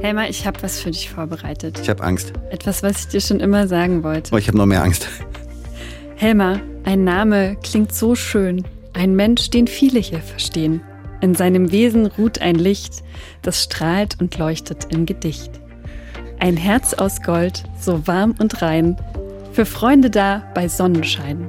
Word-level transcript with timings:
Helma, 0.00 0.28
ich 0.28 0.46
habe 0.46 0.62
was 0.62 0.80
für 0.80 0.92
dich 0.92 1.10
vorbereitet. 1.10 1.80
Ich 1.82 1.88
habe 1.88 2.04
Angst. 2.04 2.32
Etwas, 2.50 2.84
was 2.84 3.00
ich 3.00 3.08
dir 3.08 3.20
schon 3.20 3.40
immer 3.40 3.66
sagen 3.66 4.04
wollte. 4.04 4.32
Oh, 4.32 4.38
ich 4.38 4.46
habe 4.46 4.56
noch 4.56 4.66
mehr 4.66 4.82
Angst. 4.82 5.08
Helma, 6.14 6.60
ein 6.84 7.02
Name 7.02 7.56
klingt 7.64 7.92
so 7.92 8.14
schön. 8.14 8.64
Ein 8.92 9.16
Mensch, 9.16 9.50
den 9.50 9.66
viele 9.66 9.98
hier 9.98 10.20
verstehen. 10.20 10.82
In 11.20 11.34
seinem 11.34 11.72
Wesen 11.72 12.06
ruht 12.06 12.40
ein 12.40 12.54
Licht, 12.54 13.02
das 13.42 13.64
strahlt 13.64 14.20
und 14.20 14.38
leuchtet 14.38 14.86
im 14.92 15.04
Gedicht. 15.04 15.50
Ein 16.38 16.56
Herz 16.56 16.94
aus 16.94 17.20
Gold, 17.22 17.64
so 17.80 18.06
warm 18.06 18.36
und 18.38 18.62
rein, 18.62 18.96
für 19.52 19.66
Freunde 19.66 20.10
da 20.10 20.44
bei 20.54 20.68
Sonnenschein. 20.68 21.48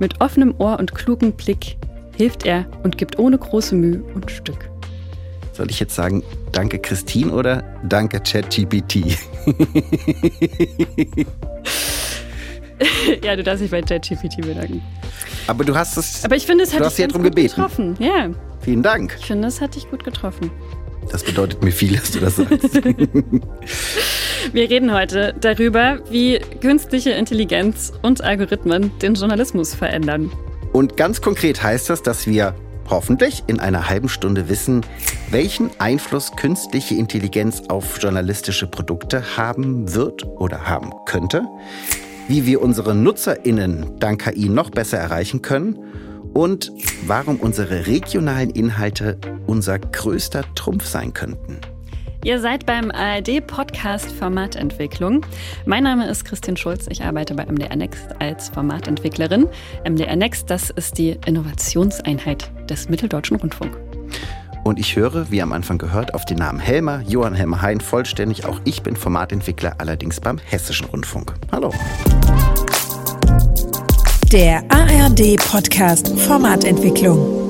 Mit 0.00 0.20
offenem 0.20 0.54
Ohr 0.58 0.80
und 0.80 0.92
klugem 0.92 1.32
Blick 1.32 1.76
hilft 2.16 2.44
er 2.44 2.66
und 2.82 2.98
gibt 2.98 3.20
ohne 3.20 3.38
große 3.38 3.76
Mühe 3.76 4.02
und 4.14 4.28
Stück. 4.32 4.68
Soll 5.56 5.70
ich 5.70 5.80
jetzt 5.80 5.94
sagen, 5.94 6.22
danke 6.52 6.78
Christine 6.78 7.32
oder 7.32 7.64
danke 7.82 8.20
ChatGPT? 8.20 8.96
ja, 13.24 13.34
du 13.36 13.42
darfst 13.42 13.62
dich 13.62 13.70
bei 13.70 13.80
ChatGPT 13.80 14.42
bedanken. 14.42 14.82
Aber 15.46 15.64
du 15.64 15.74
hast 15.74 15.96
es. 15.96 16.22
Aber 16.26 16.36
ich 16.36 16.44
finde, 16.44 16.64
es 16.64 16.74
hat 16.74 16.84
dich 16.90 16.98
ganz 16.98 17.14
gut 17.14 17.22
gebeten. 17.22 17.54
getroffen. 17.54 17.96
Ja, 17.98 18.28
Vielen 18.60 18.82
Dank. 18.82 19.16
ich 19.18 19.24
finde, 19.26 19.48
es 19.48 19.62
hat 19.62 19.76
dich 19.76 19.88
gut 19.88 20.04
getroffen. 20.04 20.50
Das 21.10 21.24
bedeutet 21.24 21.62
mir 21.62 21.72
viel, 21.72 21.96
dass 21.96 22.10
du 22.10 22.20
das 22.20 22.36
sagst. 22.36 22.84
Wir 24.52 24.68
reden 24.68 24.92
heute 24.92 25.34
darüber, 25.40 26.00
wie 26.10 26.38
künstliche 26.60 27.12
Intelligenz 27.12 27.94
und 28.02 28.22
Algorithmen 28.22 28.90
den 28.98 29.14
Journalismus 29.14 29.74
verändern. 29.74 30.30
Und 30.72 30.98
ganz 30.98 31.22
konkret 31.22 31.62
heißt 31.62 31.88
das, 31.88 32.02
dass 32.02 32.26
wir 32.26 32.54
hoffentlich 32.88 33.44
in 33.46 33.60
einer 33.60 33.88
halben 33.88 34.08
Stunde 34.08 34.48
wissen, 34.48 34.82
welchen 35.30 35.70
Einfluss 35.78 36.32
künstliche 36.36 36.94
Intelligenz 36.94 37.62
auf 37.68 37.98
journalistische 38.02 38.66
Produkte 38.66 39.36
haben 39.36 39.94
wird 39.94 40.24
oder 40.24 40.66
haben 40.68 40.92
könnte, 41.04 41.46
wie 42.28 42.46
wir 42.46 42.62
unsere 42.62 42.94
Nutzerinnen 42.94 43.98
dank 43.98 44.22
KI 44.22 44.48
noch 44.48 44.70
besser 44.70 44.98
erreichen 44.98 45.42
können 45.42 45.78
und 46.32 46.72
warum 47.06 47.36
unsere 47.36 47.86
regionalen 47.86 48.50
Inhalte 48.50 49.18
unser 49.46 49.78
größter 49.78 50.44
Trumpf 50.54 50.86
sein 50.86 51.12
könnten. 51.12 51.60
Ihr 52.26 52.40
seid 52.40 52.66
beim 52.66 52.90
ARD-Podcast 52.90 54.10
Formatentwicklung. 54.10 55.24
Mein 55.64 55.84
Name 55.84 56.08
ist 56.08 56.24
Christine 56.24 56.56
Schulz. 56.56 56.88
Ich 56.90 57.04
arbeite 57.04 57.36
bei 57.36 57.46
MDR 57.46 57.76
Next 57.76 58.20
als 58.20 58.48
Formatentwicklerin. 58.48 59.46
MDR 59.88 60.16
Next, 60.16 60.50
das 60.50 60.70
ist 60.70 60.98
die 60.98 61.20
Innovationseinheit 61.24 62.50
des 62.68 62.88
Mitteldeutschen 62.88 63.36
Rundfunk. 63.36 63.78
Und 64.64 64.80
ich 64.80 64.96
höre, 64.96 65.30
wie 65.30 65.40
am 65.40 65.52
Anfang 65.52 65.78
gehört, 65.78 66.14
auf 66.14 66.24
den 66.24 66.38
Namen 66.38 66.58
Helmer, 66.58 67.00
Johann 67.06 67.36
Helmer 67.36 67.62
Hein 67.62 67.80
vollständig. 67.80 68.44
Auch 68.44 68.60
ich 68.64 68.82
bin 68.82 68.96
Formatentwickler, 68.96 69.76
allerdings 69.78 70.18
beim 70.18 70.38
Hessischen 70.38 70.86
Rundfunk. 70.86 71.32
Hallo. 71.52 71.72
Der 74.32 74.64
ARD-Podcast 74.68 76.08
Formatentwicklung. 76.18 77.45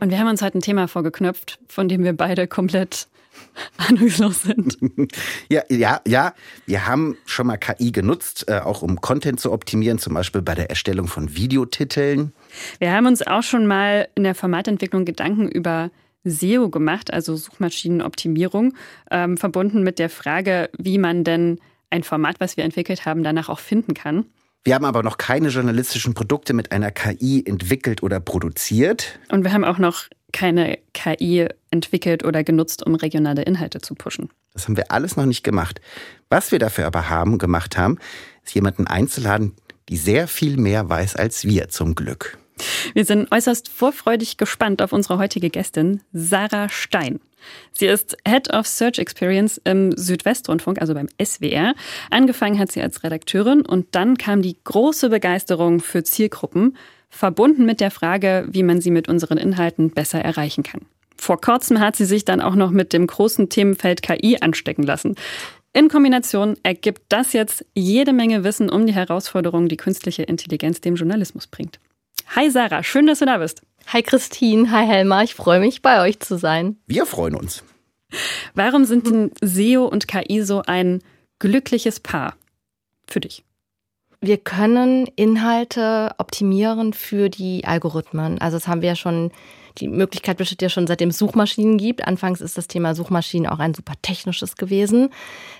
Und 0.00 0.10
wir 0.10 0.18
haben 0.18 0.28
uns 0.28 0.42
heute 0.42 0.58
ein 0.58 0.62
Thema 0.62 0.88
vorgeknöpft, 0.88 1.58
von 1.68 1.88
dem 1.88 2.04
wir 2.04 2.12
beide 2.12 2.46
komplett 2.46 3.08
ahnungslos 3.76 4.42
sind. 4.42 4.76
Ja, 5.50 5.62
ja, 5.68 6.00
ja. 6.06 6.34
Wir 6.66 6.86
haben 6.86 7.16
schon 7.26 7.46
mal 7.46 7.56
KI 7.56 7.92
genutzt, 7.92 8.46
äh, 8.48 8.60
auch 8.60 8.82
um 8.82 9.00
Content 9.00 9.40
zu 9.40 9.52
optimieren, 9.52 9.98
zum 9.98 10.14
Beispiel 10.14 10.42
bei 10.42 10.54
der 10.54 10.70
Erstellung 10.70 11.06
von 11.06 11.36
Videotiteln. 11.36 12.32
Wir 12.78 12.92
haben 12.92 13.06
uns 13.06 13.26
auch 13.26 13.42
schon 13.42 13.66
mal 13.66 14.08
in 14.14 14.24
der 14.24 14.34
Formatentwicklung 14.34 15.04
Gedanken 15.04 15.48
über 15.48 15.90
SEO 16.24 16.70
gemacht, 16.70 17.12
also 17.12 17.36
Suchmaschinenoptimierung, 17.36 18.74
ähm, 19.10 19.36
verbunden 19.36 19.82
mit 19.82 19.98
der 19.98 20.10
Frage, 20.10 20.70
wie 20.78 20.98
man 20.98 21.22
denn 21.24 21.60
ein 21.90 22.02
Format, 22.02 22.40
was 22.40 22.56
wir 22.56 22.64
entwickelt 22.64 23.06
haben, 23.06 23.22
danach 23.22 23.48
auch 23.48 23.60
finden 23.60 23.94
kann. 23.94 24.26
Wir 24.64 24.74
haben 24.74 24.86
aber 24.86 25.02
noch 25.02 25.18
keine 25.18 25.48
journalistischen 25.48 26.14
Produkte 26.14 26.54
mit 26.54 26.72
einer 26.72 26.90
KI 26.90 27.44
entwickelt 27.44 28.02
oder 28.02 28.18
produziert. 28.18 29.18
Und 29.30 29.44
wir 29.44 29.52
haben 29.52 29.64
auch 29.64 29.76
noch 29.76 30.04
keine 30.32 30.78
KI 30.94 31.46
entwickelt 31.70 32.24
oder 32.24 32.42
genutzt, 32.42 32.84
um 32.84 32.94
regionale 32.94 33.42
Inhalte 33.42 33.82
zu 33.82 33.94
pushen. 33.94 34.30
Das 34.54 34.66
haben 34.66 34.78
wir 34.78 34.90
alles 34.90 35.16
noch 35.16 35.26
nicht 35.26 35.44
gemacht. 35.44 35.82
Was 36.30 36.50
wir 36.50 36.58
dafür 36.58 36.86
aber 36.86 37.10
haben, 37.10 37.36
gemacht 37.36 37.76
haben, 37.76 37.98
ist 38.42 38.54
jemanden 38.54 38.86
einzuladen, 38.86 39.52
die 39.90 39.98
sehr 39.98 40.26
viel 40.28 40.56
mehr 40.56 40.88
weiß 40.88 41.14
als 41.16 41.44
wir, 41.44 41.68
zum 41.68 41.94
Glück. 41.94 42.38
Wir 42.94 43.04
sind 43.04 43.30
äußerst 43.32 43.68
vorfreudig 43.68 44.38
gespannt 44.38 44.80
auf 44.80 44.92
unsere 44.94 45.18
heutige 45.18 45.50
Gästin, 45.50 46.00
Sarah 46.12 46.70
Stein. 46.70 47.20
Sie 47.72 47.86
ist 47.86 48.16
Head 48.26 48.52
of 48.52 48.66
Search 48.66 48.98
Experience 48.98 49.60
im 49.64 49.96
Südwestrundfunk, 49.96 50.80
also 50.80 50.94
beim 50.94 51.08
SWR. 51.22 51.74
Angefangen 52.10 52.58
hat 52.58 52.72
sie 52.72 52.82
als 52.82 53.02
Redakteurin 53.02 53.62
und 53.62 53.86
dann 53.92 54.16
kam 54.16 54.42
die 54.42 54.56
große 54.64 55.10
Begeisterung 55.10 55.80
für 55.80 56.04
Zielgruppen, 56.04 56.76
verbunden 57.10 57.64
mit 57.64 57.80
der 57.80 57.90
Frage, 57.90 58.46
wie 58.50 58.62
man 58.62 58.80
sie 58.80 58.90
mit 58.90 59.08
unseren 59.08 59.38
Inhalten 59.38 59.90
besser 59.90 60.20
erreichen 60.20 60.62
kann. 60.62 60.82
Vor 61.16 61.40
kurzem 61.40 61.80
hat 61.80 61.96
sie 61.96 62.04
sich 62.04 62.24
dann 62.24 62.40
auch 62.40 62.54
noch 62.54 62.70
mit 62.70 62.92
dem 62.92 63.06
großen 63.06 63.48
Themenfeld 63.48 64.02
KI 64.02 64.38
anstecken 64.40 64.82
lassen. 64.82 65.14
In 65.72 65.88
Kombination 65.88 66.56
ergibt 66.62 67.02
das 67.08 67.32
jetzt 67.32 67.64
jede 67.74 68.12
Menge 68.12 68.44
Wissen 68.44 68.70
um 68.70 68.86
die 68.86 68.94
Herausforderungen, 68.94 69.68
die 69.68 69.76
künstliche 69.76 70.22
Intelligenz 70.22 70.80
dem 70.80 70.94
Journalismus 70.94 71.46
bringt. 71.46 71.80
Hi 72.36 72.50
Sarah, 72.50 72.82
schön, 72.82 73.06
dass 73.06 73.18
du 73.18 73.26
da 73.26 73.38
bist. 73.38 73.62
Hi 73.92 74.02
Christine, 74.02 74.70
hi 74.70 74.86
Helma, 74.86 75.22
ich 75.22 75.34
freue 75.34 75.60
mich, 75.60 75.82
bei 75.82 76.00
euch 76.00 76.18
zu 76.18 76.36
sein. 76.38 76.76
Wir 76.86 77.06
freuen 77.06 77.36
uns. 77.36 77.62
Warum 78.54 78.84
sind 78.84 79.08
denn 79.08 79.30
SEO 79.42 79.84
und 79.84 80.08
KI 80.08 80.42
so 80.42 80.62
ein 80.66 81.02
glückliches 81.38 82.00
Paar 82.00 82.34
für 83.06 83.20
dich? 83.20 83.44
Wir 84.20 84.38
können 84.38 85.06
Inhalte 85.16 86.12
optimieren 86.18 86.92
für 86.92 87.28
die 87.28 87.66
Algorithmen. 87.66 88.38
Also 88.40 88.56
das 88.56 88.66
haben 88.66 88.80
wir 88.80 88.88
ja 88.90 88.96
schon, 88.96 89.30
die 89.78 89.88
Möglichkeit 89.88 90.36
besteht 90.36 90.62
ja 90.62 90.68
schon 90.68 90.86
seitdem 90.86 91.08
es 91.08 91.18
Suchmaschinen 91.18 91.78
gibt. 91.78 92.06
Anfangs 92.06 92.40
ist 92.40 92.56
das 92.56 92.68
Thema 92.68 92.94
Suchmaschinen 92.94 93.48
auch 93.50 93.58
ein 93.58 93.74
super 93.74 93.94
technisches 94.02 94.56
gewesen. 94.56 95.10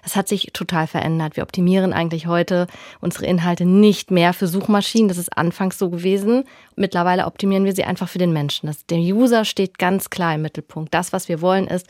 Das 0.05 0.15
hat 0.15 0.29
sich 0.29 0.51
total 0.53 0.87
verändert. 0.87 1.37
Wir 1.37 1.43
optimieren 1.43 1.93
eigentlich 1.93 2.27
heute 2.27 2.69
unsere 3.01 3.27
Inhalte 3.27 3.65
nicht 3.65 4.13
mehr 4.13 4.33
für 4.33 4.47
Suchmaschinen. 4.47 5.09
Das 5.09 5.19
ist 5.19 5.37
anfangs 5.37 5.79
so 5.79 5.91
gewesen. 5.91 6.45
Mittlerweile 6.77 7.27
optimieren 7.27 7.65
wir 7.65 7.75
sie 7.75 7.85
einfach 7.85 8.09
für 8.09 8.19
den 8.19 8.33
Menschen. 8.33 8.69
Das, 8.69 8.87
der 8.87 8.99
User 8.99 9.45
steht 9.45 9.79
ganz 9.79 10.11
klar 10.11 10.37
im 10.37 10.43
Mittelpunkt. 10.43 10.95
Das, 10.95 11.13
was 11.13 11.29
wir 11.29 11.41
wollen, 11.41 11.67
ist, 11.67 11.87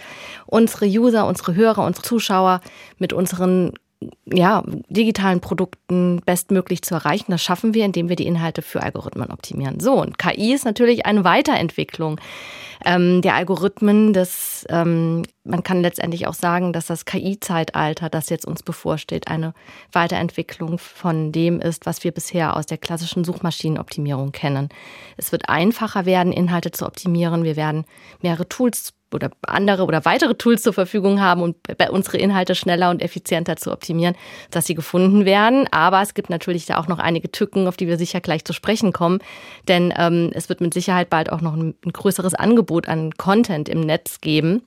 unsere 0.46 0.86
User, 0.86 1.26
unsere 1.26 1.54
Hörer, 1.54 1.84
unsere 1.84 2.06
Zuschauer 2.06 2.60
mit 2.98 3.12
unseren 3.12 3.72
ja, 4.26 4.62
digitalen 4.88 5.40
Produkten 5.40 6.20
bestmöglich 6.24 6.82
zu 6.82 6.94
erreichen. 6.94 7.30
Das 7.30 7.42
schaffen 7.42 7.74
wir, 7.74 7.84
indem 7.84 8.08
wir 8.08 8.16
die 8.16 8.26
Inhalte 8.26 8.62
für 8.62 8.82
Algorithmen 8.82 9.30
optimieren. 9.30 9.80
So, 9.80 10.00
und 10.00 10.18
KI 10.18 10.54
ist 10.54 10.64
natürlich 10.64 11.06
eine 11.06 11.24
Weiterentwicklung 11.24 12.20
ähm, 12.84 13.22
der 13.22 13.34
Algorithmen. 13.34 14.12
Des, 14.12 14.66
ähm, 14.68 15.22
man 15.44 15.62
kann 15.62 15.82
letztendlich 15.82 16.26
auch 16.26 16.34
sagen, 16.34 16.72
dass 16.72 16.86
das 16.86 17.04
KI-Zeitalter, 17.04 18.08
das 18.08 18.28
jetzt 18.30 18.46
uns 18.46 18.62
bevorsteht, 18.62 19.28
eine 19.28 19.54
Weiterentwicklung 19.92 20.78
von 20.78 21.32
dem 21.32 21.60
ist, 21.60 21.86
was 21.86 22.04
wir 22.04 22.12
bisher 22.12 22.56
aus 22.56 22.66
der 22.66 22.78
klassischen 22.78 23.24
Suchmaschinenoptimierung 23.24 24.32
kennen. 24.32 24.68
Es 25.16 25.32
wird 25.32 25.48
einfacher 25.48 26.06
werden, 26.06 26.32
Inhalte 26.32 26.70
zu 26.70 26.86
optimieren. 26.86 27.44
Wir 27.44 27.56
werden 27.56 27.84
mehrere 28.20 28.48
Tools 28.48 28.94
oder 29.14 29.30
andere 29.46 29.84
oder 29.84 30.04
weitere 30.04 30.34
Tools 30.34 30.62
zur 30.62 30.72
Verfügung 30.72 31.20
haben, 31.20 31.42
um 31.42 31.54
unsere 31.90 32.18
Inhalte 32.18 32.54
schneller 32.54 32.90
und 32.90 33.02
effizienter 33.02 33.56
zu 33.56 33.72
optimieren, 33.72 34.14
dass 34.50 34.66
sie 34.66 34.74
gefunden 34.74 35.24
werden. 35.24 35.66
Aber 35.70 36.02
es 36.02 36.14
gibt 36.14 36.30
natürlich 36.30 36.66
da 36.66 36.78
auch 36.78 36.88
noch 36.88 36.98
einige 36.98 37.30
Tücken, 37.30 37.66
auf 37.66 37.76
die 37.76 37.88
wir 37.88 37.96
sicher 37.96 38.20
gleich 38.20 38.44
zu 38.44 38.52
sprechen 38.52 38.92
kommen. 38.92 39.20
Denn 39.68 39.92
ähm, 39.96 40.30
es 40.34 40.48
wird 40.48 40.60
mit 40.60 40.74
Sicherheit 40.74 41.08
bald 41.08 41.30
auch 41.30 41.40
noch 41.40 41.54
ein, 41.54 41.74
ein 41.84 41.92
größeres 41.92 42.34
Angebot 42.34 42.88
an 42.88 43.12
Content 43.12 43.68
im 43.68 43.80
Netz 43.80 44.20
geben 44.20 44.62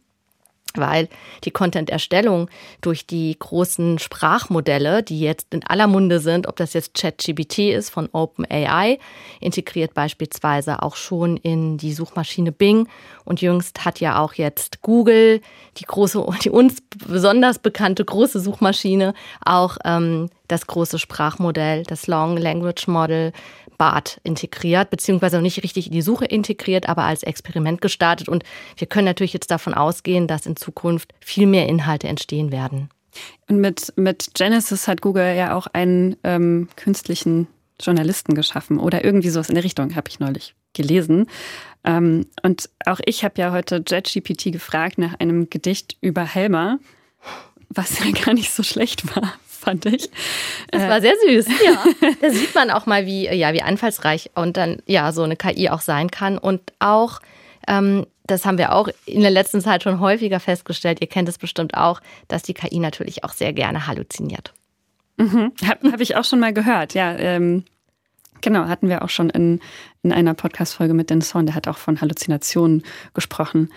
weil 0.76 1.10
die 1.44 1.52
Content-Erstellung 1.52 2.50
durch 2.82 3.08
die 3.08 3.36
großen 3.38 4.00
Sprachmodelle, 4.00 5.04
die 5.04 5.20
jetzt 5.20 5.54
in 5.54 5.66
aller 5.66 5.88
Munde 5.88 6.20
sind, 6.20 6.48
ob 6.48 6.56
das 6.56 6.74
jetzt 6.74 6.94
ChatGPT 6.94 7.60
ist 7.60 7.90
von 7.90 8.10
OpenAI, 8.12 9.00
integriert 9.40 9.94
beispielsweise 9.94 10.84
auch 10.84 10.96
schon 10.96 11.38
in 11.38 11.78
die 11.78 11.94
Suchmaschine 11.94 12.52
Bing. 12.52 12.88
Und 13.26 13.42
jüngst 13.42 13.86
hat 13.86 14.00
ja 14.00 14.20
auch 14.20 14.34
jetzt 14.34 14.82
Google, 14.82 15.42
die 15.78 15.86
große, 15.86 16.26
die 16.44 16.50
uns 16.50 16.78
besonders 17.08 17.60
bekannte 17.60 18.04
große 18.04 18.40
Suchmaschine, 18.40 19.14
auch 19.44 19.78
ähm, 19.84 20.30
das 20.48 20.68
große 20.68 21.00
Sprachmodell, 21.00 21.84
das 21.84 22.08
Long 22.08 22.38
Language 22.38 22.88
Model 22.88 23.34
BART 23.78 24.20
integriert, 24.24 24.90
beziehungsweise 24.90 25.38
noch 25.38 25.44
nicht 25.44 25.64
richtig 25.64 25.88
in 25.88 25.94
die 25.94 26.02
Suche 26.02 26.26
integriert, 26.26 26.90
aber 26.90 27.04
als 27.04 27.24
Experiment 27.24 27.82
gestartet. 27.82 28.30
Und 28.30 28.44
wir 28.76 28.88
können 28.88 29.06
natürlich 29.06 29.34
jetzt 29.34 29.52
davon 29.52 29.74
ausgehen, 29.74 30.28
dass 30.28 30.46
in 30.46 30.56
Zukunft 30.56 31.14
viel 31.20 31.48
mehr 31.48 31.68
Inhalte 31.68 32.08
entstehen 32.08 32.52
werden. 32.52 32.90
Und 33.48 33.60
mit, 33.60 33.94
mit 33.96 34.32
Genesis 34.36 34.88
hat 34.88 35.02
Google 35.02 35.36
ja 35.36 35.56
auch 35.56 35.68
einen 35.68 36.18
ähm, 36.24 36.70
künstlichen 36.76 37.48
Journalisten 37.80 38.36
geschaffen 38.36 38.80
oder 38.80 39.04
irgendwie 39.04 39.30
sowas 39.30 39.50
in 39.50 39.56
der 39.56 39.64
Richtung, 39.64 39.96
habe 39.96 40.10
ich 40.10 40.20
neulich 40.20 40.56
gelesen. 40.74 41.28
Ähm, 41.84 42.26
und 42.44 42.70
auch 42.86 43.00
ich 43.06 43.24
habe 43.24 43.40
ja 43.42 43.52
heute 43.52 43.84
JetGPT 43.88 44.52
gefragt 44.52 44.98
nach 44.98 45.20
einem 45.20 45.50
Gedicht 45.50 45.98
über 46.02 46.24
Helmer, 46.24 46.80
was 47.70 48.00
ja 48.00 48.12
gar 48.26 48.34
nicht 48.34 48.52
so 48.52 48.64
schlecht 48.64 49.16
war 49.16 49.34
fand 49.68 49.86
ich. 49.86 50.10
Das 50.72 50.84
war 50.84 51.02
sehr 51.02 51.14
süß. 51.28 51.48
Ja, 51.66 51.84
da 52.22 52.30
sieht 52.30 52.56
man 52.56 52.72
auch 52.72 52.86
mal, 52.86 53.06
wie, 53.06 53.28
ja, 53.28 53.52
wie 53.52 53.62
einfallsreich 53.62 54.32
und 54.36 54.56
dann 54.56 54.78
ja 54.86 55.12
so 55.12 55.24
eine 55.24 55.36
KI 55.36 55.70
auch 55.70 55.82
sein 55.82 56.10
kann. 56.10 56.38
Und 56.38 56.62
auch, 56.80 57.20
ähm, 57.68 58.06
das 58.26 58.46
haben 58.46 58.58
wir 58.58 58.74
auch 58.74 58.88
in 59.06 59.22
der 59.22 59.32
letzten 59.32 59.60
Zeit 59.60 59.84
schon 59.84 60.00
häufiger 60.00 60.40
festgestellt, 60.40 61.02
ihr 61.02 61.08
kennt 61.08 61.28
es 61.28 61.38
bestimmt 61.38 61.76
auch, 61.76 62.00
dass 62.28 62.44
die 62.44 62.54
KI 62.54 62.80
natürlich 62.80 63.24
auch 63.26 63.34
sehr 63.34 63.52
gerne 63.52 63.88
halluziniert. 63.88 64.54
Mhm. 65.18 65.52
Habe 65.68 65.92
hab 65.92 66.00
ich 66.00 66.16
auch 66.16 66.24
schon 66.24 66.40
mal 66.40 66.54
gehört, 66.54 66.94
ja. 66.94 67.14
Ähm, 67.18 67.66
genau, 68.40 68.68
hatten 68.68 68.88
wir 68.88 69.02
auch 69.02 69.10
schon 69.10 69.30
in, 69.30 69.60
in 70.04 70.14
einer 70.14 70.36
Podcast-Folge 70.36 70.94
mit 70.94 71.10
Denson, 71.10 71.48
der 71.48 71.56
hat 71.56 71.68
auch 71.68 71.78
von 71.78 72.00
Halluzinationen 72.00 72.84
gesprochen. 73.14 73.74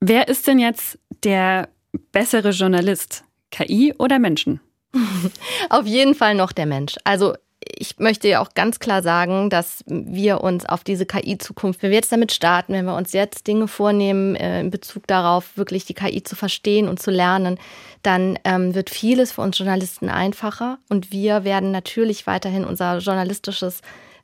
Wer 0.00 0.28
ist 0.28 0.46
denn 0.46 0.58
jetzt 0.58 0.98
der 1.24 1.68
bessere 2.12 2.50
Journalist? 2.50 3.24
KI 3.54 3.94
oder 3.98 4.18
Menschen? 4.18 4.60
Auf 5.70 5.86
jeden 5.86 6.14
Fall 6.14 6.34
noch 6.34 6.52
der 6.52 6.66
Mensch. 6.66 6.96
Also 7.04 7.34
ich 7.76 7.98
möchte 7.98 8.28
ja 8.28 8.40
auch 8.40 8.54
ganz 8.54 8.78
klar 8.78 9.02
sagen, 9.02 9.50
dass 9.50 9.82
wir 9.86 10.42
uns 10.42 10.66
auf 10.66 10.84
diese 10.84 11.06
KI-Zukunft, 11.06 11.82
wenn 11.82 11.90
wir 11.90 11.96
jetzt 11.96 12.12
damit 12.12 12.32
starten, 12.32 12.72
wenn 12.74 12.84
wir 12.84 12.96
uns 12.96 13.12
jetzt 13.12 13.46
Dinge 13.46 13.68
vornehmen 13.68 14.36
äh, 14.36 14.60
in 14.60 14.70
Bezug 14.70 15.06
darauf, 15.06 15.56
wirklich 15.56 15.84
die 15.84 15.94
KI 15.94 16.22
zu 16.22 16.36
verstehen 16.36 16.88
und 16.88 17.00
zu 17.00 17.10
lernen, 17.10 17.58
dann 18.02 18.38
ähm, 18.44 18.74
wird 18.74 18.90
vieles 18.90 19.32
für 19.32 19.40
uns 19.40 19.58
Journalisten 19.58 20.10
einfacher 20.10 20.78
und 20.88 21.10
wir 21.10 21.44
werden 21.44 21.70
natürlich 21.70 22.26
weiterhin 22.26 22.64
unser 22.64 22.98
journalistisches 22.98 23.80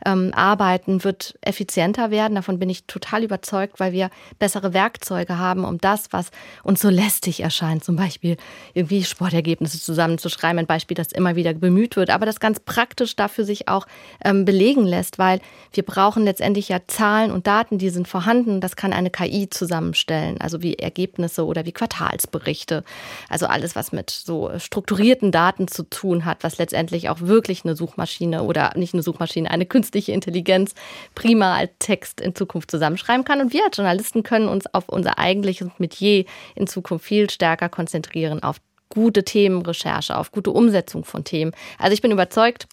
ähm, 0.06 0.32
Arbeiten 0.34 1.04
wird 1.04 1.38
effizienter 1.42 2.10
werden. 2.10 2.34
Davon 2.34 2.58
bin 2.58 2.70
ich 2.70 2.84
total 2.84 3.24
überzeugt, 3.24 3.80
weil 3.80 3.92
wir 3.92 4.10
bessere 4.38 4.72
Werkzeuge 4.72 5.38
haben, 5.38 5.64
um 5.64 5.78
das, 5.78 6.12
was 6.12 6.30
uns 6.62 6.80
so 6.80 6.88
lästig 6.88 7.40
erscheint, 7.40 7.84
zum 7.84 7.96
Beispiel 7.96 8.36
irgendwie 8.74 9.04
Sportergebnisse 9.04 9.80
zusammenzuschreiben, 9.80 10.58
ein 10.58 10.66
Beispiel, 10.66 10.94
das 10.94 11.12
immer 11.12 11.36
wieder 11.36 11.52
bemüht 11.54 11.96
wird, 11.96 12.10
aber 12.10 12.26
das 12.26 12.40
ganz 12.40 12.60
praktisch 12.60 13.16
dafür 13.16 13.44
sich 13.44 13.68
auch 13.68 13.86
ähm, 14.24 14.44
belegen 14.44 14.84
lässt, 14.84 15.18
weil 15.18 15.40
wir 15.72 15.84
brauchen 15.84 16.24
letztendlich 16.24 16.68
ja 16.68 16.78
Zahlen 16.86 17.30
und 17.30 17.46
Daten, 17.46 17.78
die 17.78 17.90
sind 17.90 18.08
vorhanden. 18.08 18.60
Das 18.60 18.76
kann 18.76 18.92
eine 18.92 19.10
KI 19.10 19.48
zusammenstellen, 19.50 20.40
also 20.40 20.62
wie 20.62 20.74
Ergebnisse 20.74 21.44
oder 21.44 21.66
wie 21.66 21.72
Quartalsberichte. 21.72 22.84
Also 23.28 23.46
alles, 23.46 23.76
was 23.76 23.92
mit 23.92 24.10
so 24.10 24.50
strukturierten 24.58 25.32
Daten 25.32 25.68
zu 25.68 25.82
tun 25.82 26.24
hat, 26.24 26.42
was 26.42 26.58
letztendlich 26.58 27.08
auch 27.08 27.20
wirklich 27.20 27.64
eine 27.64 27.76
Suchmaschine 27.76 28.42
oder 28.42 28.72
nicht 28.76 28.94
eine 28.94 29.02
Suchmaschine, 29.02 29.50
eine 29.50 29.66
künstliche 29.66 29.89
künstliche 29.90 30.12
Intelligenz 30.12 30.74
prima 31.16 31.56
als 31.56 31.70
Text 31.80 32.20
in 32.20 32.34
Zukunft 32.34 32.70
zusammenschreiben 32.70 33.24
kann. 33.24 33.40
Und 33.40 33.52
wir 33.52 33.64
als 33.64 33.76
Journalisten 33.76 34.22
können 34.22 34.48
uns 34.48 34.72
auf 34.72 34.88
unser 34.88 35.18
eigentliches 35.18 35.68
Metier 35.78 36.24
in 36.54 36.68
Zukunft 36.68 37.04
viel 37.04 37.28
stärker 37.28 37.68
konzentrieren, 37.68 38.42
auf 38.42 38.58
gute 38.88 39.24
Themenrecherche, 39.24 40.16
auf 40.16 40.30
gute 40.30 40.50
Umsetzung 40.50 41.04
von 41.04 41.24
Themen. 41.24 41.52
Also 41.78 41.92
ich 41.92 42.02
bin 42.02 42.12
überzeugt, 42.12 42.66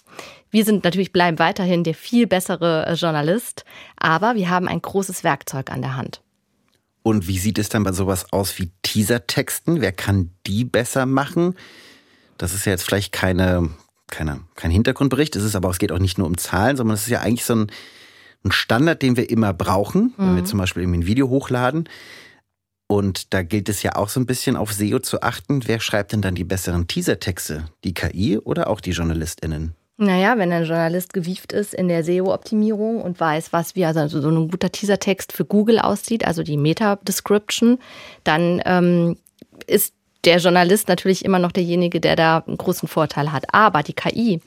wir 0.52 0.64
sind 0.64 0.84
natürlich 0.84 1.12
bleiben 1.12 1.40
weiterhin 1.40 1.84
der 1.84 1.96
viel 1.96 2.28
bessere 2.28 2.86
äh, 2.86 2.94
Journalist, 2.94 3.66
aber 3.98 4.36
wir 4.36 4.50
haben 4.50 4.68
ein 4.68 4.82
großes 4.82 5.24
Werkzeug 5.24 5.72
an 5.72 5.82
der 5.82 5.96
Hand. 5.96 6.22
Und 7.04 7.28
wie 7.28 7.40
sieht 7.40 7.58
es 7.58 7.70
dann 7.70 7.84
bei 7.84 7.94
sowas 7.94 8.32
aus 8.32 8.58
wie 8.60 8.72
Teasertexten? 8.82 9.82
Wer 9.82 9.92
kann 9.92 10.32
die 10.46 10.66
besser 10.66 11.06
machen? 11.06 11.56
Das 12.38 12.54
ist 12.54 12.66
ja 12.66 12.74
jetzt 12.74 12.84
vielleicht 12.84 13.12
keine 13.12 13.70
keine, 14.08 14.42
kein 14.56 14.72
Hintergrundbericht. 14.72 15.36
Es 15.36 15.44
ist 15.44 15.56
aber, 15.56 15.70
es 15.70 15.80
geht 15.80 15.92
auch 15.92 16.00
nicht 16.00 16.18
nur 16.18 16.28
um 16.28 16.38
Zahlen, 16.38 16.78
sondern 16.78 16.96
es 16.96 17.02
ist 17.02 17.10
ja 17.10 17.22
eigentlich 17.22 17.46
so 17.46 17.56
ein, 17.56 17.72
ein 18.44 18.52
Standard, 18.52 19.02
den 19.02 19.18
wir 19.18 19.30
immer 19.30 19.54
brauchen, 19.54 20.14
wenn 20.18 20.36
wir 20.36 20.42
mhm. 20.42 20.46
zum 20.46 20.60
Beispiel 20.60 20.84
irgendwie 20.84 21.00
ein 21.00 21.08
Video 21.08 21.30
hochladen. 21.30 21.90
Und 22.88 23.34
da 23.34 23.44
gilt 23.44 23.68
es 23.68 23.84
ja 23.84 23.96
auch 23.96 24.08
so 24.08 24.20
ein 24.20 24.26
bisschen 24.26 24.56
auf 24.56 24.72
SEO 24.72 25.00
zu 25.00 25.22
achten. 25.22 25.68
Wer 25.68 25.82
schreibt 25.82 26.14
denn 26.14 26.22
dann 26.22 26.36
die 26.36 26.46
besseren 26.46 26.88
Teasertexte? 26.88 27.66
Die 27.84 27.94
KI 27.94 28.38
oder 28.38 28.70
auch 28.70 28.80
die 28.80 28.92
JournalistInnen? 28.92 29.76
Naja, 29.98 30.38
wenn 30.38 30.54
ein 30.54 30.64
Journalist 30.64 31.12
gewieft 31.12 31.52
ist 31.52 31.74
in 31.74 31.88
der 31.88 32.04
SEO-Optimierung 32.04 33.02
und 33.02 33.20
weiß, 33.20 33.52
was 33.52 33.76
wie 33.76 33.84
also 33.84 34.22
so 34.22 34.30
ein 34.30 34.48
guter 34.48 34.72
Teasertext 34.72 35.34
für 35.34 35.44
Google 35.44 35.80
aussieht, 35.80 36.26
also 36.26 36.44
die 36.44 36.56
Meta-Description, 36.56 37.80
dann 38.24 38.62
ähm, 38.66 39.18
ist 39.66 39.96
der 40.28 40.40
Journalist 40.40 40.90
natürlich 40.90 41.24
immer 41.24 41.40
noch 41.40 41.54
derjenige, 41.54 42.02
der 42.02 42.18
da 42.18 42.44
einen 42.46 42.58
großen 42.58 42.90
Vorteil 42.90 43.32
hat. 43.32 43.46
Aber 43.54 43.82
die 43.82 43.94
KI 43.94 44.42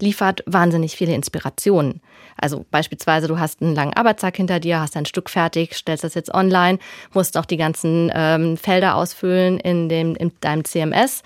liefert 0.00 0.42
wahnsinnig 0.46 0.96
viele 0.96 1.14
Inspirationen. 1.14 2.00
Also 2.38 2.64
beispielsweise, 2.70 3.28
du 3.28 3.38
hast 3.38 3.60
einen 3.60 3.74
langen 3.74 3.92
Arbeitstag 3.92 4.34
hinter 4.36 4.60
dir, 4.60 4.80
hast 4.80 4.96
ein 4.96 5.04
Stück 5.04 5.28
fertig, 5.28 5.74
stellst 5.74 6.04
das 6.04 6.14
jetzt 6.14 6.32
online, 6.32 6.78
musst 7.12 7.34
noch 7.34 7.44
die 7.44 7.58
ganzen 7.58 8.10
ähm, 8.14 8.56
Felder 8.56 8.94
ausfüllen 8.94 9.60
in, 9.60 9.90
dem, 9.90 10.16
in 10.16 10.32
deinem 10.40 10.64
CMS 10.64 11.22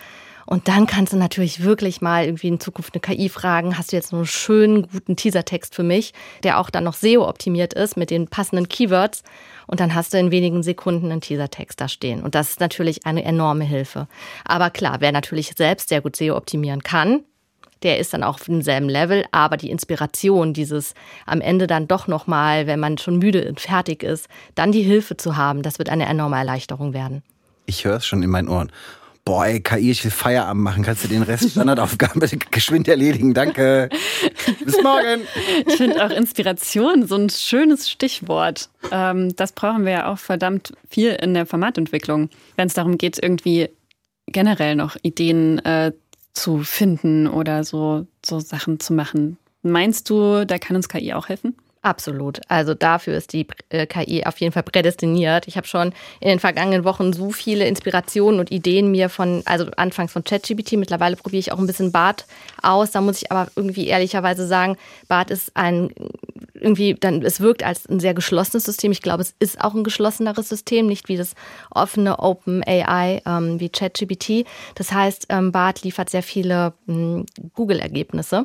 und 0.51 0.67
dann 0.67 0.89
kannst 0.89 1.13
du 1.13 1.17
natürlich 1.17 1.63
wirklich 1.63 2.01
mal 2.01 2.25
irgendwie 2.25 2.49
in 2.49 2.59
Zukunft 2.59 2.93
eine 2.93 3.01
KI 3.01 3.29
fragen, 3.29 3.79
hast 3.79 3.93
du 3.93 3.97
jetzt 3.97 4.13
einen 4.13 4.27
schönen, 4.27 4.89
guten 4.91 5.15
Teasertext 5.15 5.77
für 5.77 5.85
mich, 5.85 6.13
der 6.43 6.59
auch 6.59 6.71
dann 6.71 6.83
noch 6.83 6.95
SEO-optimiert 6.95 7.73
ist 7.73 7.97
mit 7.97 8.11
den 8.11 8.27
passenden 8.27 8.69
Keywords. 8.69 9.23
Und 9.71 9.79
dann 9.79 9.95
hast 9.95 10.13
du 10.13 10.19
in 10.19 10.33
wenigen 10.33 10.65
Sekunden 10.65 11.13
einen 11.13 11.21
Teasertext 11.21 11.81
da 11.81 11.87
stehen. 11.87 12.25
Und 12.25 12.35
das 12.35 12.51
ist 12.51 12.61
natürlich 12.61 13.07
eine 13.07 13.23
enorme 13.23 13.63
Hilfe. 13.63 14.09
Aber 14.45 14.69
klar, 14.69 14.97
wer 14.99 15.13
natürlich 15.13 15.53
selbst 15.57 15.91
sehr 15.91 16.01
gut 16.01 16.17
SEO 16.17 16.37
optimieren 16.37 16.83
kann, 16.83 17.21
der 17.85 18.01
ist 18.01 18.13
dann 18.13 18.25
auch 18.25 18.35
auf 18.35 18.45
demselben 18.47 18.89
Level, 18.89 19.25
aber 19.31 19.57
die 19.57 19.71
Inspiration, 19.71 20.55
dieses 20.55 20.95
am 21.25 21.41
Ende 21.41 21.69
dann 21.69 21.87
doch 21.87 22.09
nochmal, 22.09 22.67
wenn 22.67 22.81
man 22.81 22.99
schon 22.99 23.19
müde 23.19 23.49
und 23.49 23.61
fertig 23.61 24.03
ist, 24.03 24.29
dann 24.57 24.73
die 24.73 24.83
Hilfe 24.83 25.17
zu 25.17 25.37
haben, 25.37 25.63
das 25.63 25.79
wird 25.79 25.89
eine 25.89 26.07
enorme 26.07 26.37
Erleichterung 26.37 26.93
werden. 26.93 27.23
Ich 27.67 27.85
höre 27.85 27.99
es 27.99 28.07
schon 28.07 28.25
in 28.25 28.31
meinen 28.31 28.49
Ohren 28.49 28.73
boah, 29.25 29.47
ey, 29.47 29.61
KI, 29.61 29.91
ich 29.91 30.05
will 30.05 30.11
Feierabend 30.11 30.63
machen. 30.63 30.83
Kannst 30.83 31.05
du 31.05 31.09
den 31.09 31.23
Rest 31.23 31.51
Standardaufgaben 31.51 32.21
bitte 32.21 32.39
geschwind 32.39 32.89
erledigen? 32.89 33.35
Danke. 33.35 33.89
Bis 34.65 34.83
morgen. 34.83 35.23
Ich 35.67 35.77
finde 35.77 36.05
auch 36.05 36.11
Inspiration 36.11 37.07
so 37.07 37.17
ein 37.17 37.31
schönes 37.31 37.91
Stichwort. 37.91 38.71
Ähm, 38.91 39.35
das 39.37 39.53
brauchen 39.53 39.85
wir 39.85 39.93
ja 39.93 40.13
auch 40.13 40.19
verdammt 40.19 40.73
viel 40.89 41.13
in 41.13 41.35
der 41.35 41.47
Formatentwicklung, 41.47 42.31
wenn 42.57 42.67
es 42.67 42.75
darum 42.75 42.99
geht, 42.99 43.23
irgendwie 43.23 43.69
generell 44.27 44.75
noch 44.75 44.97
Ideen 45.03 45.59
äh, 45.65 45.93
zu 46.33 46.63
finden 46.63 47.27
oder 47.27 47.65
so, 47.65 48.07
so 48.25 48.41
Sachen 48.41 48.81
zu 48.81 48.93
machen. 48.93 49.37
Meinst 49.63 50.09
du, 50.09 50.47
da 50.47 50.59
kann 50.59 50.77
uns 50.77 50.89
KI 50.89 51.13
auch 51.13 51.29
helfen? 51.29 51.55
Absolut. 51.83 52.41
Also 52.49 52.75
dafür 52.75 53.17
ist 53.17 53.33
die 53.33 53.47
äh, 53.71 53.87
KI 53.87 54.27
auf 54.27 54.39
jeden 54.39 54.53
Fall 54.53 54.65
prädestiniert. 54.65 55.49
Ich 55.49 55.57
habe 55.57 55.67
schon 55.67 55.95
in 56.21 56.29
den 56.29 56.39
vergangenen 56.39 56.85
Wochen 56.85 57.15
so 57.15 57.31
viele 57.31 57.67
Inspirationen 57.67 58.39
und 58.39 58.51
Ideen 58.51 58.91
mir 58.91 59.09
von, 59.09 59.43
also 59.47 59.67
anfangs 59.79 60.13
von 60.13 60.23
ChatGPT, 60.23 60.73
mittlerweile 60.73 61.17
probiere 61.17 61.41
ich 61.41 61.53
auch 61.53 61.59
ein 61.59 61.67
bisschen 61.67 61.91
BART 61.91 62.27
aus. 62.63 62.91
Da 62.91 63.01
muss 63.01 63.23
ich 63.23 63.33
aber 63.33 63.51
irgendwie 63.57 63.87
ehrlicherweise 63.87 64.47
sagen, 64.47 64.77
BART 65.09 65.31
ist 65.31 65.57
ein 65.57 65.91
irgendwie 66.53 66.93
dann, 66.93 67.23
es 67.23 67.41
wirkt 67.41 67.63
als 67.63 67.89
ein 67.89 68.01
sehr 68.01 68.13
geschlossenes 68.13 68.65
System. 68.65 68.93
Ich 68.93 69.01
glaube, 69.01 69.23
es 69.23 69.35
ist 69.39 69.59
auch 69.63 69.75
ein 69.75 69.83
geschlosseneres 69.83 70.51
System, 70.51 70.87
nicht 70.87 71.09
wie 71.09 71.17
das 71.17 71.35
offene 71.71 72.19
Open 72.19 72.63
AI 72.63 73.23
ähm, 73.25 73.59
wie 73.59 73.71
ChatGPT. 73.71 74.47
Das 74.75 74.93
heißt, 74.93 75.29
ähm, 75.31 75.51
BART 75.51 75.83
liefert 75.83 76.11
sehr 76.11 76.23
viele 76.23 76.75
hm, 76.87 77.25
Google-Ergebnisse 77.55 78.45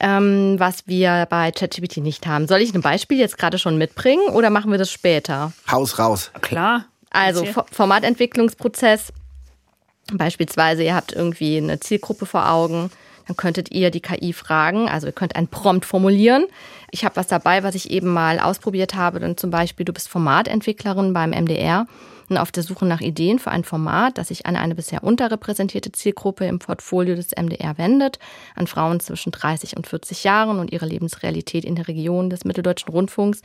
ähm, 0.00 0.56
was 0.58 0.86
wir 0.86 1.26
bei 1.30 1.50
ChatGPT 1.52 1.98
nicht 1.98 2.26
haben. 2.26 2.46
Soll 2.48 2.60
ich 2.60 2.74
ein 2.74 2.82
Beispiel 2.82 3.18
jetzt 3.18 3.38
gerade 3.38 3.58
schon 3.58 3.78
mitbringen 3.78 4.28
oder 4.28 4.50
machen 4.50 4.70
wir 4.70 4.78
das 4.78 4.90
später? 4.90 5.52
Haus 5.70 5.98
raus. 5.98 6.30
Klar. 6.40 6.84
Also 7.10 7.46
Formatentwicklungsprozess. 7.72 9.12
Beispielsweise, 10.12 10.84
ihr 10.84 10.94
habt 10.94 11.12
irgendwie 11.12 11.56
eine 11.56 11.80
Zielgruppe 11.80 12.26
vor 12.26 12.48
Augen, 12.50 12.90
dann 13.26 13.36
könntet 13.36 13.72
ihr 13.72 13.90
die 13.90 14.00
KI 14.00 14.32
fragen. 14.32 14.88
Also 14.88 15.08
ihr 15.08 15.12
könnt 15.12 15.34
einen 15.34 15.48
Prompt 15.48 15.84
formulieren. 15.84 16.46
Ich 16.90 17.04
habe 17.04 17.16
was 17.16 17.26
dabei, 17.26 17.62
was 17.62 17.74
ich 17.74 17.90
eben 17.90 18.12
mal 18.12 18.38
ausprobiert 18.38 18.94
habe. 18.94 19.18
Dann 19.18 19.36
zum 19.36 19.50
Beispiel, 19.50 19.84
du 19.84 19.92
bist 19.92 20.08
Formatentwicklerin 20.08 21.12
beim 21.12 21.30
MDR 21.30 21.86
und 22.28 22.38
auf 22.38 22.52
der 22.52 22.62
Suche 22.62 22.86
nach 22.86 23.00
Ideen 23.00 23.38
für 23.38 23.50
ein 23.50 23.64
Format, 23.64 24.18
das 24.18 24.28
sich 24.28 24.46
an 24.46 24.56
eine 24.56 24.74
bisher 24.74 25.04
unterrepräsentierte 25.04 25.92
Zielgruppe 25.92 26.46
im 26.46 26.58
Portfolio 26.58 27.14
des 27.14 27.30
MDR 27.36 27.78
wendet, 27.78 28.18
an 28.54 28.66
Frauen 28.66 29.00
zwischen 29.00 29.32
30 29.32 29.76
und 29.76 29.86
40 29.86 30.24
Jahren 30.24 30.58
und 30.58 30.72
ihre 30.72 30.86
Lebensrealität 30.86 31.64
in 31.64 31.76
der 31.76 31.88
Region 31.88 32.30
des 32.30 32.44
Mitteldeutschen 32.44 32.90
Rundfunks. 32.90 33.42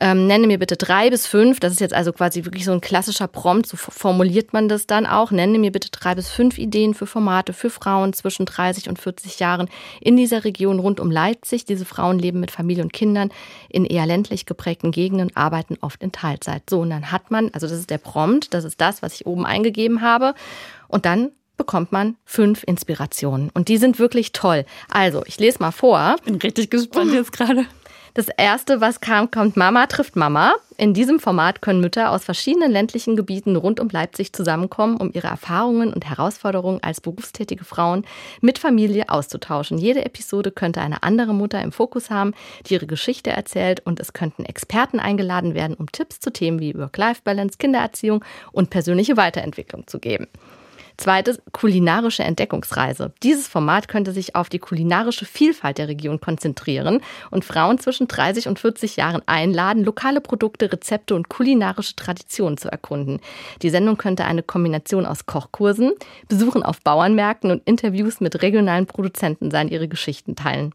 Ähm, 0.00 0.26
nenne 0.26 0.46
mir 0.46 0.58
bitte 0.58 0.76
drei 0.76 1.10
bis 1.10 1.26
fünf, 1.26 1.60
das 1.60 1.72
ist 1.72 1.80
jetzt 1.80 1.94
also 1.94 2.12
quasi 2.12 2.44
wirklich 2.44 2.64
so 2.64 2.72
ein 2.72 2.80
klassischer 2.80 3.28
Prompt, 3.28 3.66
so 3.66 3.76
formuliert 3.76 4.52
man 4.52 4.68
das 4.68 4.86
dann 4.86 5.06
auch. 5.06 5.30
Nenne 5.30 5.58
mir 5.58 5.72
bitte 5.72 5.90
drei 5.90 6.14
bis 6.14 6.28
fünf 6.28 6.58
Ideen 6.58 6.94
für 6.94 7.06
Formate 7.06 7.52
für 7.52 7.70
Frauen 7.70 8.12
zwischen 8.12 8.46
30 8.46 8.88
und 8.88 8.98
40 8.98 9.40
Jahren 9.40 9.68
in 10.00 10.16
dieser 10.16 10.44
Region 10.44 10.78
rund 10.78 11.00
um 11.00 11.10
Leipzig. 11.10 11.64
Diese 11.64 11.84
Frauen 11.84 12.18
leben 12.18 12.40
mit 12.40 12.50
Familie 12.50 12.82
und 12.82 12.92
Kindern 12.92 13.30
in 13.68 13.84
eher 13.84 14.06
ländlich 14.06 14.46
geprägten 14.46 14.90
Gegenden, 14.90 15.34
arbeiten 15.36 15.76
oft 15.80 16.02
in 16.02 16.12
Teilzeit. 16.12 16.62
So, 16.68 16.80
und 16.80 16.90
dann 16.90 17.10
hat 17.10 17.30
man, 17.30 17.50
also 17.52 17.66
das 17.66 17.78
ist 17.78 17.90
der 17.90 17.98
Prompt, 17.98 18.54
das 18.54 18.64
ist 18.64 18.80
das, 18.80 19.02
was 19.02 19.14
ich 19.14 19.26
oben 19.26 19.46
eingegeben 19.46 20.02
habe. 20.02 20.34
Und 20.88 21.06
dann 21.06 21.30
bekommt 21.56 21.92
man 21.92 22.16
fünf 22.24 22.64
Inspirationen. 22.64 23.50
Und 23.52 23.68
die 23.68 23.76
sind 23.76 23.98
wirklich 23.98 24.32
toll. 24.32 24.64
Also, 24.88 25.22
ich 25.26 25.38
lese 25.38 25.58
mal 25.60 25.72
vor. 25.72 26.16
Bin 26.24 26.36
richtig 26.36 26.70
gespannt 26.70 27.12
jetzt 27.12 27.32
gerade. 27.32 27.66
Das 28.14 28.26
erste, 28.28 28.80
was 28.80 29.00
kam, 29.00 29.30
kommt 29.30 29.56
Mama 29.56 29.86
trifft 29.86 30.16
Mama. 30.16 30.54
In 30.76 30.94
diesem 30.94 31.20
Format 31.20 31.62
können 31.62 31.80
Mütter 31.80 32.10
aus 32.10 32.24
verschiedenen 32.24 32.72
ländlichen 32.72 33.14
Gebieten 33.14 33.54
rund 33.54 33.78
um 33.78 33.88
Leipzig 33.88 34.32
zusammenkommen, 34.32 34.96
um 34.96 35.12
ihre 35.12 35.28
Erfahrungen 35.28 35.92
und 35.92 36.08
Herausforderungen 36.08 36.82
als 36.82 37.00
berufstätige 37.00 37.64
Frauen 37.64 38.04
mit 38.40 38.58
Familie 38.58 39.10
auszutauschen. 39.10 39.78
Jede 39.78 40.04
Episode 40.04 40.50
könnte 40.50 40.80
eine 40.80 41.04
andere 41.04 41.34
Mutter 41.34 41.62
im 41.62 41.70
Fokus 41.70 42.10
haben, 42.10 42.34
die 42.66 42.74
ihre 42.74 42.86
Geschichte 42.86 43.30
erzählt 43.30 43.80
und 43.86 44.00
es 44.00 44.12
könnten 44.12 44.44
Experten 44.44 44.98
eingeladen 44.98 45.54
werden, 45.54 45.76
um 45.76 45.92
Tipps 45.92 46.18
zu 46.18 46.32
Themen 46.32 46.58
wie 46.58 46.74
Work-Life-Balance, 46.74 47.58
Kindererziehung 47.58 48.24
und 48.50 48.70
persönliche 48.70 49.16
Weiterentwicklung 49.16 49.86
zu 49.86 50.00
geben. 50.00 50.26
Zweites, 51.00 51.40
kulinarische 51.52 52.24
Entdeckungsreise. 52.24 53.14
Dieses 53.22 53.48
Format 53.48 53.88
könnte 53.88 54.12
sich 54.12 54.36
auf 54.36 54.50
die 54.50 54.58
kulinarische 54.58 55.24
Vielfalt 55.24 55.78
der 55.78 55.88
Region 55.88 56.20
konzentrieren 56.20 57.00
und 57.30 57.42
Frauen 57.42 57.78
zwischen 57.78 58.06
30 58.06 58.48
und 58.48 58.58
40 58.58 58.96
Jahren 58.96 59.22
einladen, 59.24 59.82
lokale 59.82 60.20
Produkte, 60.20 60.70
Rezepte 60.70 61.14
und 61.14 61.30
kulinarische 61.30 61.96
Traditionen 61.96 62.58
zu 62.58 62.70
erkunden. 62.70 63.20
Die 63.62 63.70
Sendung 63.70 63.96
könnte 63.96 64.26
eine 64.26 64.42
Kombination 64.42 65.06
aus 65.06 65.24
Kochkursen, 65.24 65.92
Besuchen 66.28 66.62
auf 66.62 66.82
Bauernmärkten 66.82 67.50
und 67.50 67.62
Interviews 67.64 68.20
mit 68.20 68.42
regionalen 68.42 68.84
Produzenten 68.84 69.50
sein, 69.50 69.68
ihre 69.68 69.88
Geschichten 69.88 70.36
teilen. 70.36 70.74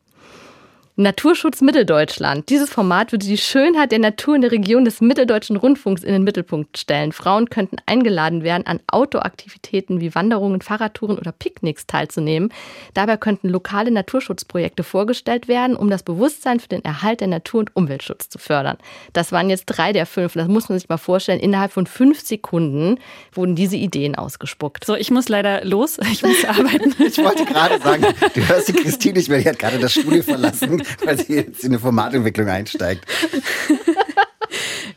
Naturschutz 0.98 1.60
Mitteldeutschland. 1.60 2.48
Dieses 2.48 2.70
Format 2.70 3.12
würde 3.12 3.26
die 3.26 3.38
Schönheit 3.38 3.92
der 3.92 4.00
Natur 4.00 4.36
in 4.36 4.42
der 4.42 4.54
Region 4.54 4.86
des 4.86 5.02
Mitteldeutschen 5.02 5.58
Rundfunks 5.58 6.06
in 6.06 6.14
den 6.14 6.24
Mittelpunkt 6.24 6.78
stellen. 6.78 7.12
Frauen 7.12 7.50
könnten 7.50 7.76
eingeladen 7.86 8.44
werden, 8.44 8.66
an 8.66 8.80
Outdoor-Aktivitäten 8.88 10.00
wie 10.00 10.16
Wanderungen, 10.16 10.62
Fahrradtouren 10.62 11.18
oder 11.18 11.34
Picknicks 11.34 11.86
teilzunehmen. 11.86 12.48
Dabei 12.94 13.18
könnten 13.18 13.50
lokale 13.50 13.92
Naturschutzprojekte 13.92 14.84
vorgestellt 14.84 15.50
werden, 15.50 15.76
um 15.76 15.90
das 15.90 16.02
Bewusstsein 16.02 16.62
für 16.62 16.70
den 16.70 16.86
Erhalt 16.86 17.20
der 17.20 17.28
Natur 17.28 17.60
und 17.60 17.76
Umweltschutz 17.76 18.30
zu 18.30 18.40
fördern. 18.40 18.78
Das 19.12 19.34
waren 19.34 19.50
jetzt 19.50 19.66
drei 19.66 19.92
der 19.92 20.06
fünf. 20.06 20.36
Das 20.36 20.48
muss 20.48 20.70
man 20.70 20.80
sich 20.80 20.88
mal 20.88 20.96
vorstellen. 20.96 21.42
Innerhalb 21.42 21.74
von 21.74 21.88
fünf 21.88 22.22
Sekunden 22.22 23.02
wurden 23.34 23.56
diese 23.58 23.76
Ideen 23.76 24.16
ausgespuckt. 24.16 24.86
So, 24.86 24.96
ich 24.96 25.12
muss 25.12 25.28
leider 25.28 25.66
los. 25.66 25.98
Ich 26.10 26.24
muss 26.24 26.46
arbeiten. 26.48 26.96
ich 27.06 27.18
wollte 27.18 27.44
gerade 27.44 27.82
sagen, 27.82 28.06
du 28.34 28.48
hörst 28.48 28.70
die 28.70 28.74
Christine 28.74 29.16
nicht 29.16 29.28
mehr, 29.28 29.40
die 29.40 29.50
hat 29.50 29.60
gerade 29.60 29.78
das 29.78 29.92
Studio 29.92 30.24
verlassen. 30.24 30.85
weil 31.04 31.18
sie 31.18 31.36
jetzt 31.36 31.64
in 31.64 31.72
eine 31.72 31.80
Formatentwicklung 31.80 32.48
einsteigt. 32.48 33.06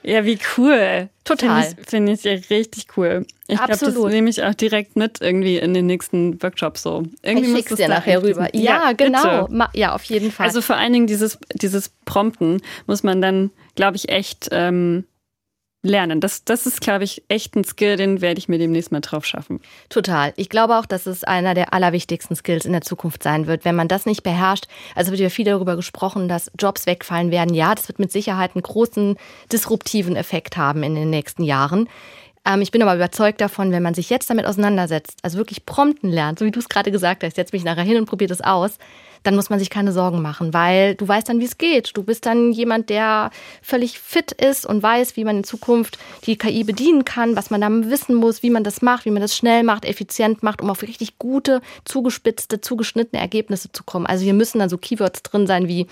Ja, 0.09 0.25
wie 0.25 0.39
cool. 0.57 1.11
Total. 1.25 1.75
Finde 1.87 2.13
ich, 2.13 2.21
find 2.21 2.41
ich 2.41 2.51
richtig 2.51 2.87
cool. 2.97 3.27
Ich 3.47 3.59
glaube, 3.59 3.77
das 3.77 3.95
nehme 3.95 4.31
ich 4.31 4.43
auch 4.43 4.55
direkt 4.55 4.97
mit 4.97 5.21
irgendwie 5.21 5.59
in 5.59 5.75
den 5.75 5.85
nächsten 5.85 6.43
Workshops 6.43 6.83
so. 6.83 7.05
Irgendwie 7.23 7.51
ich 7.51 7.57
schick's 7.57 7.75
dir 7.75 7.89
nachher 7.89 8.23
rüber. 8.23 8.49
Ja, 8.55 8.63
ja 8.63 8.93
genau. 8.93 9.47
Bitte. 9.49 9.69
Ja, 9.75 9.95
auf 9.95 10.05
jeden 10.05 10.33
Fall. 10.33 10.47
Also 10.47 10.63
vor 10.63 10.77
allen 10.77 10.95
Dingen 10.95 11.07
dieses, 11.07 11.39
dieses 11.53 11.91
Prompten 12.07 12.63
muss 12.87 13.03
man 13.03 13.21
dann, 13.21 13.51
glaube 13.75 13.97
ich, 13.97 14.09
echt 14.09 14.49
ähm, 14.51 15.05
lernen. 15.83 16.21
Das, 16.21 16.45
das 16.45 16.67
ist, 16.67 16.81
glaube 16.81 17.05
ich, 17.05 17.23
echt 17.29 17.55
ein 17.55 17.65
Skill, 17.65 17.97
den 17.97 18.21
werde 18.21 18.39
ich 18.39 18.49
mir 18.49 18.59
demnächst 18.59 18.91
mal 18.91 19.01
drauf 19.01 19.25
schaffen. 19.25 19.61
Total. 19.89 20.33
Ich 20.37 20.49
glaube 20.49 20.77
auch, 20.77 20.87
dass 20.87 21.07
es 21.07 21.25
einer 21.25 21.55
der 21.55 21.73
allerwichtigsten 21.73 22.35
Skills 22.35 22.65
in 22.65 22.73
der 22.73 22.83
Zukunft 22.83 23.23
sein 23.23 23.47
wird. 23.47 23.65
Wenn 23.65 23.77
man 23.77 23.89
das 23.89 24.05
nicht 24.05 24.23
beherrscht, 24.23 24.67
also 24.95 25.11
wird 25.13 25.21
ja 25.21 25.31
viel 25.31 25.45
darüber 25.45 25.77
gesprochen, 25.77 26.29
dass 26.29 26.51
Jobs 26.59 26.87
wegfallen 26.87 27.31
werden. 27.31 27.55
Ja, 27.55 27.75
das 27.75 27.89
wird 27.89 27.99
mit 28.01 28.11
Sicherheit 28.11 28.55
einen 28.55 28.63
großen 28.63 29.17
disruptiven 29.53 30.17
Effekt 30.17 30.57
haben 30.57 30.83
in 30.83 30.95
den 30.95 31.11
nächsten 31.11 31.45
Jahren. 31.45 31.89
Ähm, 32.45 32.61
ich 32.61 32.71
bin 32.71 32.83
aber 32.83 32.95
überzeugt 32.95 33.41
davon, 33.41 33.73
wenn 33.73 33.83
man 33.83 33.95
sich 33.95 34.11
jetzt 34.11 34.31
damit 34.31 34.47
auseinandersetzt, 34.47 35.19
also 35.23 35.39
wirklich 35.39 35.67
prompten 35.67 36.11
lernt, 36.11 36.39
so 36.39 36.45
wie 36.45 36.51
du 36.51 36.61
es 36.61 36.69
gerade 36.69 36.91
gesagt 36.91 37.25
hast, 37.25 37.37
setz 37.37 37.53
mich 37.53 37.65
nachher 37.65 37.85
hin 37.85 37.97
und 37.97 38.07
probiert 38.07 38.31
es 38.31 38.41
aus, 38.41 38.79
dann 39.23 39.35
muss 39.35 39.51
man 39.51 39.59
sich 39.59 39.71
keine 39.71 39.93
Sorgen 39.93 40.23
machen, 40.23 40.55
weil 40.55 40.95
du 40.95 41.07
weißt 41.07 41.29
dann, 41.29 41.41
wie 41.41 41.45
es 41.45 41.59
geht. 41.59 41.97
Du 41.97 42.03
bist 42.03 42.27
dann 42.27 42.53
jemand, 42.53 42.89
der 42.89 43.31
völlig 43.63 43.99
fit 43.99 44.33
ist 44.33 44.65
und 44.65 44.83
weiß, 44.83 45.17
wie 45.17 45.25
man 45.25 45.39
in 45.39 45.45
Zukunft 45.45 45.99
die 46.25 46.37
KI 46.37 46.65
bedienen 46.65 47.05
kann, 47.05 47.37
was 47.37 47.51
man 47.51 47.61
dann 47.61 47.91
wissen 47.91 48.15
muss, 48.15 48.43
wie 48.43 48.51
man 48.51 48.65
das 48.65 48.83
macht, 48.83 49.05
wie 49.05 49.11
man 49.11 49.23
das 49.23 49.37
schnell 49.37 49.63
macht, 49.65 49.85
effizient 49.85 50.43
macht, 50.43 50.63
um 50.63 50.71
auf 50.71 50.83
richtig 50.83 51.19
gute, 51.19 51.61
zugespitzte, 51.85 52.61
zugeschnittene 52.61 53.21
Ergebnisse 53.21 53.73
zu 53.73 53.83
kommen. 53.85 54.07
Also 54.07 54.25
hier 54.25 54.35
müssen 54.35 54.61
dann 54.61 54.69
so 54.69 54.79
Keywords 54.79 55.23
drin 55.23 55.47
sein 55.47 55.69
wie 55.69 55.87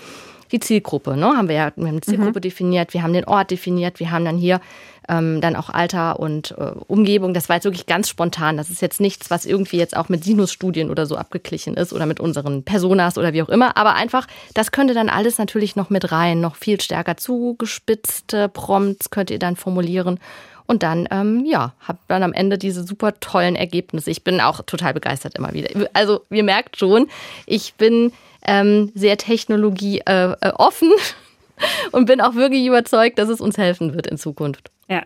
die 0.51 0.59
Zielgruppe, 0.59 1.17
ne? 1.17 1.25
Haben 1.25 1.49
wir 1.49 1.55
ja, 1.55 1.71
wir 1.75 1.83
haben 1.83 1.87
eine 1.87 2.01
Zielgruppe 2.01 2.39
mhm. 2.39 2.43
definiert, 2.43 2.93
wir 2.93 3.03
haben 3.03 3.13
den 3.13 3.25
Ort 3.25 3.51
definiert, 3.51 3.99
wir 3.99 4.11
haben 4.11 4.23
dann 4.23 4.37
hier 4.37 4.61
ähm, 5.07 5.41
dann 5.41 5.55
auch 5.55 5.69
Alter 5.69 6.19
und 6.19 6.51
äh, 6.57 6.71
Umgebung. 6.87 7.33
Das 7.33 7.49
war 7.49 7.57
jetzt 7.57 7.65
wirklich 7.65 7.85
ganz 7.85 8.09
spontan. 8.09 8.57
Das 8.57 8.69
ist 8.69 8.81
jetzt 8.81 8.99
nichts, 8.99 9.29
was 9.29 9.45
irgendwie 9.45 9.77
jetzt 9.77 9.95
auch 9.95 10.09
mit 10.09 10.23
Sinusstudien 10.23 10.89
oder 10.89 11.05
so 11.05 11.15
abgeglichen 11.15 11.75
ist 11.75 11.93
oder 11.93 12.05
mit 12.05 12.19
unseren 12.19 12.63
Personas 12.63 13.17
oder 13.17 13.33
wie 13.33 13.41
auch 13.41 13.49
immer. 13.49 13.77
Aber 13.77 13.95
einfach, 13.95 14.27
das 14.53 14.71
könnte 14.71 14.93
dann 14.93 15.09
alles 15.09 15.37
natürlich 15.37 15.75
noch 15.75 15.89
mit 15.89 16.11
rein, 16.11 16.41
noch 16.41 16.55
viel 16.55 16.81
stärker 16.81 17.17
zugespitzte 17.17 18.49
Prompts 18.49 19.09
könnt 19.09 19.31
ihr 19.31 19.39
dann 19.39 19.55
formulieren. 19.55 20.19
Und 20.65 20.83
dann, 20.83 21.07
ähm, 21.11 21.45
ja, 21.45 21.73
habe 21.79 21.99
dann 22.09 22.23
am 22.23 22.33
Ende 22.33 22.57
diese 22.57 22.83
super 22.83 23.17
tollen 23.21 23.55
Ergebnisse. 23.55 24.11
Ich 24.11 24.25
bin 24.25 24.41
auch 24.41 24.61
total 24.63 24.93
begeistert 24.93 25.35
immer 25.35 25.53
wieder. 25.53 25.69
Also, 25.93 26.21
ihr 26.29 26.43
merkt 26.43 26.77
schon, 26.77 27.07
ich 27.45 27.75
bin 27.75 28.11
ähm, 28.45 28.91
sehr 28.93 29.17
technologieoffen 29.17 30.91
äh, 30.91 31.13
und 31.91 32.05
bin 32.05 32.21
auch 32.21 32.35
wirklich 32.35 32.65
überzeugt, 32.65 33.19
dass 33.19 33.29
es 33.29 33.41
uns 33.41 33.57
helfen 33.57 33.93
wird 33.93 34.07
in 34.07 34.17
Zukunft. 34.17 34.71
Ja, 34.89 35.03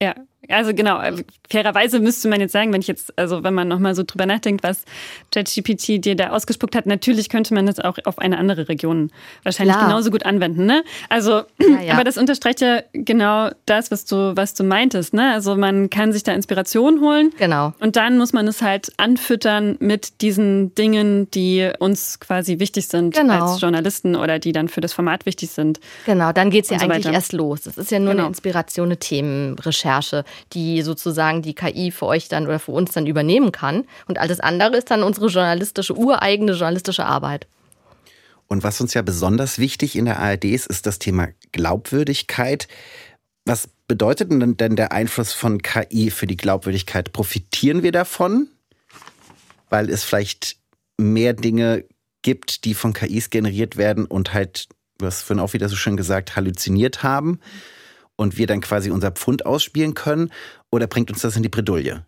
ja, 0.00 0.14
also 0.48 0.74
genau, 0.74 1.00
äh, 1.00 1.22
fairerweise 1.48 2.00
müsste 2.00 2.28
man 2.28 2.40
jetzt 2.40 2.52
sagen, 2.52 2.72
wenn 2.72 2.80
ich 2.80 2.88
jetzt, 2.88 3.16
also 3.16 3.44
wenn 3.44 3.54
man 3.54 3.68
nochmal 3.68 3.94
so 3.94 4.02
drüber 4.04 4.26
nachdenkt, 4.26 4.64
was 4.64 4.84
ChatGPT 5.32 6.04
dir 6.04 6.16
da 6.16 6.30
ausgespuckt 6.30 6.74
hat, 6.74 6.86
natürlich 6.86 7.28
könnte 7.28 7.54
man 7.54 7.66
das 7.66 7.78
auch 7.78 7.96
auf 8.04 8.18
eine 8.18 8.38
andere 8.38 8.68
Region 8.68 9.10
wahrscheinlich 9.44 9.76
Klar. 9.76 9.88
genauso 9.88 10.10
gut 10.10 10.26
anwenden. 10.26 10.66
Ne? 10.66 10.82
Also, 11.08 11.42
ja, 11.60 11.80
ja. 11.84 11.92
aber 11.94 12.04
das 12.04 12.18
unterstreicht 12.18 12.60
ja 12.60 12.82
genau 12.92 13.50
das, 13.66 13.90
was 13.90 14.04
du, 14.04 14.36
was 14.36 14.54
du 14.54 14.64
meintest. 14.64 15.14
Ne? 15.14 15.32
Also 15.32 15.56
man 15.56 15.90
kann 15.90 16.12
sich 16.12 16.24
da 16.24 16.32
Inspiration 16.32 17.00
holen. 17.00 17.32
Genau. 17.38 17.72
Und 17.78 17.94
dann 17.96 18.18
muss 18.18 18.32
man 18.32 18.48
es 18.48 18.62
halt 18.62 18.92
anfüttern 18.96 19.76
mit 19.78 20.20
diesen 20.22 20.74
Dingen, 20.74 21.30
die 21.30 21.70
uns 21.78 22.18
quasi 22.18 22.58
wichtig 22.58 22.88
sind 22.88 23.14
genau. 23.14 23.44
als 23.44 23.60
Journalisten 23.60 24.16
oder 24.16 24.40
die 24.40 24.52
dann 24.52 24.68
für 24.68 24.80
das 24.80 24.92
Format 24.92 25.24
wichtig 25.24 25.50
sind. 25.50 25.78
Genau, 26.04 26.32
dann 26.32 26.50
geht 26.50 26.64
es 26.64 26.70
ja 26.70 26.78
so 26.78 26.86
eigentlich 26.86 27.06
weiter. 27.06 27.14
erst 27.14 27.32
los. 27.32 27.62
Das 27.62 27.78
ist 27.78 27.90
ja 27.92 28.00
nur 28.00 28.10
genau. 28.10 28.24
eine 28.24 28.28
Inspiration, 28.28 28.88
eine 28.88 28.96
Themenrecherche 28.96 30.24
die 30.52 30.82
sozusagen 30.82 31.42
die 31.42 31.54
KI 31.54 31.90
für 31.90 32.06
euch 32.06 32.28
dann 32.28 32.46
oder 32.46 32.58
für 32.58 32.72
uns 32.72 32.92
dann 32.92 33.06
übernehmen 33.06 33.52
kann. 33.52 33.84
Und 34.06 34.18
alles 34.18 34.40
andere 34.40 34.76
ist 34.76 34.90
dann 34.90 35.02
unsere 35.02 35.28
journalistische, 35.28 35.96
ureigene 35.96 36.52
journalistische 36.52 37.04
Arbeit. 37.04 37.46
Und 38.46 38.62
was 38.62 38.80
uns 38.80 38.92
ja 38.92 39.02
besonders 39.02 39.58
wichtig 39.58 39.96
in 39.96 40.04
der 40.04 40.18
ARD 40.18 40.44
ist, 40.44 40.66
ist 40.66 40.86
das 40.86 40.98
Thema 40.98 41.28
Glaubwürdigkeit. 41.52 42.68
Was 43.46 43.68
bedeutet 43.88 44.30
denn 44.30 44.76
der 44.76 44.92
Einfluss 44.92 45.32
von 45.32 45.62
KI 45.62 46.10
für 46.10 46.26
die 46.26 46.36
Glaubwürdigkeit? 46.36 47.12
Profitieren 47.12 47.82
wir 47.82 47.92
davon, 47.92 48.48
weil 49.70 49.88
es 49.88 50.04
vielleicht 50.04 50.56
mehr 50.98 51.32
Dinge 51.32 51.84
gibt, 52.22 52.64
die 52.64 52.74
von 52.74 52.92
KIs 52.92 53.30
generiert 53.30 53.76
werden 53.76 54.04
und 54.04 54.32
halt, 54.32 54.68
hast 55.02 55.22
vorhin 55.22 55.42
auch 55.42 55.54
wieder 55.54 55.68
so 55.68 55.76
schön 55.76 55.96
gesagt, 55.96 56.36
halluziniert 56.36 57.02
haben? 57.02 57.40
Und 58.16 58.38
wir 58.38 58.46
dann 58.46 58.60
quasi 58.60 58.90
unser 58.90 59.10
Pfund 59.10 59.46
ausspielen 59.46 59.94
können? 59.94 60.32
Oder 60.70 60.86
bringt 60.86 61.10
uns 61.10 61.22
das 61.22 61.36
in 61.36 61.42
die 61.42 61.48
Bredouille? 61.48 62.04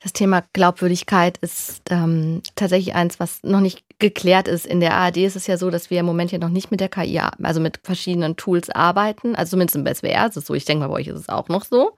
Das 0.00 0.12
Thema 0.12 0.44
Glaubwürdigkeit 0.52 1.38
ist 1.38 1.82
ähm, 1.90 2.40
tatsächlich 2.54 2.94
eins, 2.94 3.18
was 3.18 3.42
noch 3.42 3.60
nicht 3.60 3.84
geklärt 3.98 4.46
ist. 4.46 4.64
In 4.64 4.78
der 4.78 4.94
ARD 4.94 5.18
ist 5.18 5.34
es 5.34 5.48
ja 5.48 5.56
so, 5.56 5.70
dass 5.70 5.90
wir 5.90 5.98
im 5.98 6.06
Moment 6.06 6.30
ja 6.30 6.38
noch 6.38 6.50
nicht 6.50 6.70
mit 6.70 6.78
der 6.78 6.88
KI, 6.88 7.20
also 7.42 7.60
mit 7.60 7.80
verschiedenen 7.82 8.36
Tools 8.36 8.70
arbeiten. 8.70 9.34
Also 9.34 9.50
zumindest 9.50 9.76
im 9.76 9.86
SWR 9.86 10.28
ist 10.28 10.36
es 10.36 10.46
so. 10.46 10.54
Ich 10.54 10.64
denke 10.64 10.82
mal, 10.82 10.88
bei 10.88 11.00
euch 11.00 11.08
ist 11.08 11.18
es 11.18 11.28
auch 11.28 11.48
noch 11.48 11.64
so. 11.64 11.96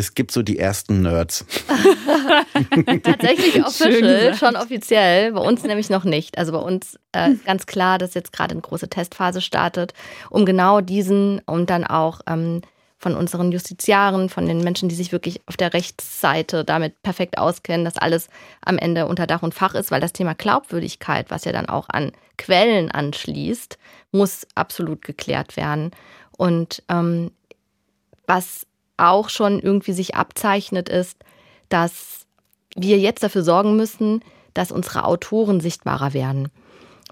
Es 0.00 0.14
gibt 0.14 0.30
so 0.32 0.40
die 0.40 0.58
ersten 0.58 1.02
Nerds. 1.02 1.44
Tatsächlich 3.02 3.62
official, 3.62 4.34
schon 4.34 4.56
offiziell. 4.56 5.32
Bei 5.32 5.42
uns 5.42 5.62
nämlich 5.62 5.90
noch 5.90 6.04
nicht. 6.04 6.38
Also 6.38 6.52
bei 6.52 6.58
uns 6.58 6.98
äh, 7.12 7.34
ganz 7.44 7.66
klar, 7.66 7.98
dass 7.98 8.14
jetzt 8.14 8.32
gerade 8.32 8.52
eine 8.52 8.62
große 8.62 8.88
Testphase 8.88 9.42
startet, 9.42 9.92
um 10.30 10.46
genau 10.46 10.80
diesen 10.80 11.40
und 11.40 11.68
dann 11.68 11.84
auch 11.84 12.22
ähm, 12.26 12.62
von 12.96 13.14
unseren 13.14 13.52
Justiziaren, 13.52 14.30
von 14.30 14.46
den 14.46 14.64
Menschen, 14.64 14.88
die 14.88 14.94
sich 14.94 15.12
wirklich 15.12 15.42
auf 15.44 15.58
der 15.58 15.74
Rechtsseite 15.74 16.64
damit 16.64 17.02
perfekt 17.02 17.36
auskennen, 17.36 17.84
dass 17.84 17.98
alles 17.98 18.28
am 18.62 18.78
Ende 18.78 19.06
unter 19.06 19.26
Dach 19.26 19.42
und 19.42 19.52
Fach 19.52 19.74
ist, 19.74 19.90
weil 19.90 20.00
das 20.00 20.14
Thema 20.14 20.34
Glaubwürdigkeit, 20.34 21.26
was 21.28 21.44
ja 21.44 21.52
dann 21.52 21.68
auch 21.68 21.90
an 21.90 22.12
Quellen 22.38 22.90
anschließt, 22.90 23.76
muss 24.12 24.46
absolut 24.54 25.02
geklärt 25.02 25.58
werden. 25.58 25.90
Und 26.38 26.82
ähm, 26.88 27.32
was 28.26 28.66
auch 29.00 29.28
schon 29.28 29.60
irgendwie 29.60 29.92
sich 29.92 30.14
abzeichnet, 30.14 30.88
ist, 30.88 31.16
dass 31.68 32.26
wir 32.76 32.98
jetzt 32.98 33.22
dafür 33.22 33.42
sorgen 33.42 33.76
müssen, 33.76 34.22
dass 34.54 34.72
unsere 34.72 35.04
Autoren 35.04 35.60
sichtbarer 35.60 36.12
werden. 36.12 36.48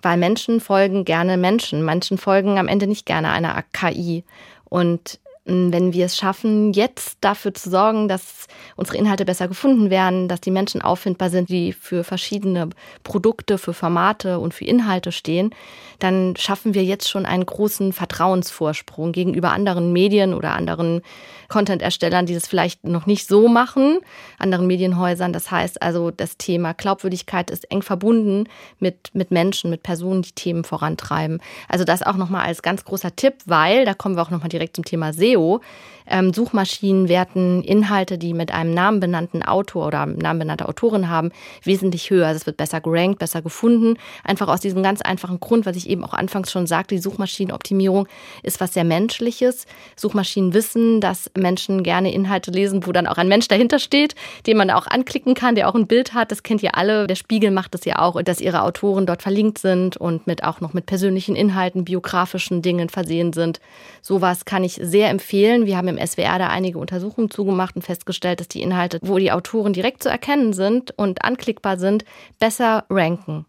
Weil 0.03 0.17
Menschen 0.17 0.61
folgen 0.61 1.05
gerne 1.05 1.37
Menschen. 1.37 1.85
Menschen 1.85 2.19
folgen 2.19 2.59
am 2.59 2.69
Ende 2.69 2.87
nicht 2.87 3.07
gerne 3.07 3.31
einer 3.31 3.63
KI. 3.73 4.25
Und 4.65 5.19
wenn 5.49 5.93
wir 5.93 6.07
es 6.07 6.17
schaffen, 6.17 6.73
jetzt 6.73 7.19
dafür 7.23 7.55
zu 7.55 7.71
sorgen, 7.71 8.07
dass 8.09 8.47
unsere 8.77 8.99
Inhalte 8.99 9.25
besser 9.25 9.49
gefunden 9.49 9.89
werden, 9.89 10.29
dass 10.29 10.41
die 10.41 10.51
Menschen 10.51 10.83
auffindbar 10.83 11.31
sind, 11.31 11.49
die 11.49 11.73
für 11.73 12.05
verschiedene 12.05 12.69
Produkte, 13.03 13.57
für 13.57 13.73
Formate 13.73 14.39
und 14.39 14.53
für 14.53 14.67
Inhalte 14.67 15.11
stehen, 15.11 15.55
dann 15.99 16.35
schaffen 16.37 16.75
wir 16.75 16.85
jetzt 16.85 17.09
schon 17.09 17.27
einen 17.27 17.47
großen 17.47 17.93
Vertrauensvorsprung 17.93 19.13
gegenüber 19.13 19.51
anderen 19.51 19.93
Medien 19.93 20.35
oder 20.35 20.53
anderen 20.53 21.01
Content-Erstellern, 21.49 22.27
die 22.27 22.35
das 22.35 22.47
vielleicht 22.47 22.85
noch 22.85 23.07
nicht 23.07 23.27
so 23.27 23.49
machen, 23.49 23.99
anderen 24.39 24.67
Medienhäusern. 24.67 25.33
Das 25.33 25.51
heißt 25.51 25.81
also, 25.81 26.11
das 26.11 26.37
Thema 26.37 26.75
Glaubwürdigkeit 26.75 27.51
ist 27.51 27.71
eng 27.71 27.83
verbunden 27.83 28.45
mit, 28.79 29.11
mit 29.15 29.31
Menschen, 29.31 29.71
mit 29.71 29.83
Personen, 29.83 30.23
die 30.23 30.33
Themen 30.33 30.63
vorantreiben. 30.63 31.41
Also 31.69 31.85
das 31.85 32.03
auch 32.03 32.17
nochmal 32.17 32.47
als 32.47 32.63
ganz 32.63 32.85
großer 32.85 33.17
Tipp, 33.17 33.35
weil, 33.47 33.87
da 33.87 33.95
kommen 33.95 34.17
wir 34.17 34.23
auch 34.23 34.31
nochmal 34.31 34.51
direkt 34.51 34.77
zum 34.77 34.85
Thema 34.85 35.13
SEO, 35.13 35.38
Leo 35.39 35.61
ähm, 36.11 36.33
Suchmaschinen 36.33 37.09
werten 37.09 37.63
Inhalte, 37.63 38.19
die 38.19 38.35
mit 38.35 38.53
einem 38.53 38.73
namenbenannten 38.73 39.43
Autor 39.43 39.87
oder 39.87 40.07
namenbenannter 40.07 40.69
Autorin 40.69 41.09
haben, 41.09 41.31
wesentlich 41.63 42.11
höher. 42.11 42.27
Also 42.27 42.39
es 42.39 42.47
wird 42.47 42.57
besser 42.57 42.81
gerankt, 42.81 43.19
besser 43.19 43.43
gefunden. 43.43 43.97
Einfach 44.25 44.49
aus 44.49 44.61
diesem 44.61 44.83
ganz 44.83 45.01
einfachen 45.03 45.41
Grund, 45.41 45.67
was 45.67 45.77
ich 45.77 45.89
eben 45.89 46.05
auch 46.05 46.15
anfangs 46.15 46.51
schon 46.51 46.67
sagte, 46.67 46.95
die 46.95 47.01
Suchmaschinenoptimierung 47.01 48.09
ist 48.43 48.61
was 48.61 48.75
sehr 48.75 48.85
Menschliches. 48.85 49.67
Suchmaschinen 49.97 50.55
wissen, 50.55 51.01
dass 51.01 51.31
Menschen 51.37 51.83
gerne 51.83 52.13
Inhalte 52.13 52.51
lesen, 52.51 52.87
wo 52.87 52.93
dann 52.93 53.07
auch 53.07 53.19
ein 53.19 53.29
Mensch 53.29 53.49
dahinter 53.49 53.79
steht, 53.79 54.15
den 54.47 54.57
man 54.57 54.71
auch 54.71 54.87
anklicken 54.87 55.35
kann, 55.35 55.55
der 55.55 55.69
auch 55.69 55.75
ein 55.75 55.87
Bild 55.87 56.15
hat. 56.15 56.31
Das 56.31 56.43
kennt 56.43 56.63
ihr 56.63 56.77
alle. 56.77 57.07
Der 57.07 57.17
Spiegel 57.17 57.51
macht 57.51 57.75
das 57.75 57.85
ja 57.85 57.99
auch, 57.99 58.21
dass 58.23 58.41
ihre 58.41 58.63
Autoren 58.63 59.07
dort 59.07 59.23
verlinkt 59.23 59.59
sind 59.59 59.97
und 59.97 60.27
mit 60.27 60.45
auch 60.45 60.61
noch 60.61 60.73
mit 60.73 60.87
persönlichen 60.87 61.37
Inhalten, 61.37 61.85
biografischen 61.85 62.63
Dingen 62.63 62.89
versehen 62.89 63.33
sind. 63.33 63.61
Sowas 64.01 64.45
kann 64.45 64.65
ich 64.65 64.81
sehr 64.83 65.11
empfehlen. 65.11 65.67
Wir 65.67 65.77
haben 65.77 65.89
im 65.89 65.98
SWR 66.05 66.39
da 66.39 66.49
einige 66.49 66.79
Untersuchungen 66.79 67.31
zugemacht 67.31 67.77
und 67.77 67.83
festgestellt, 67.83 68.41
dass 68.41 68.49
die 68.49 68.63
Inhalte, 68.63 68.99
wo 69.03 69.19
die 69.19 69.33
Autoren 69.33 69.73
direkt 69.73 70.03
zu 70.03 70.09
erkennen 70.09 70.53
sind 70.53 70.93
und 70.97 71.25
anklickbar 71.25 71.79
sind, 71.79 72.05
besser 72.39 72.85
ranken. 72.91 73.47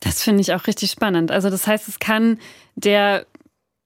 Das 0.00 0.22
finde 0.22 0.40
ich 0.40 0.54
auch 0.54 0.66
richtig 0.66 0.90
spannend. 0.90 1.30
Also 1.30 1.50
das 1.50 1.66
heißt, 1.66 1.88
es 1.88 1.98
kann 1.98 2.38
der 2.74 3.26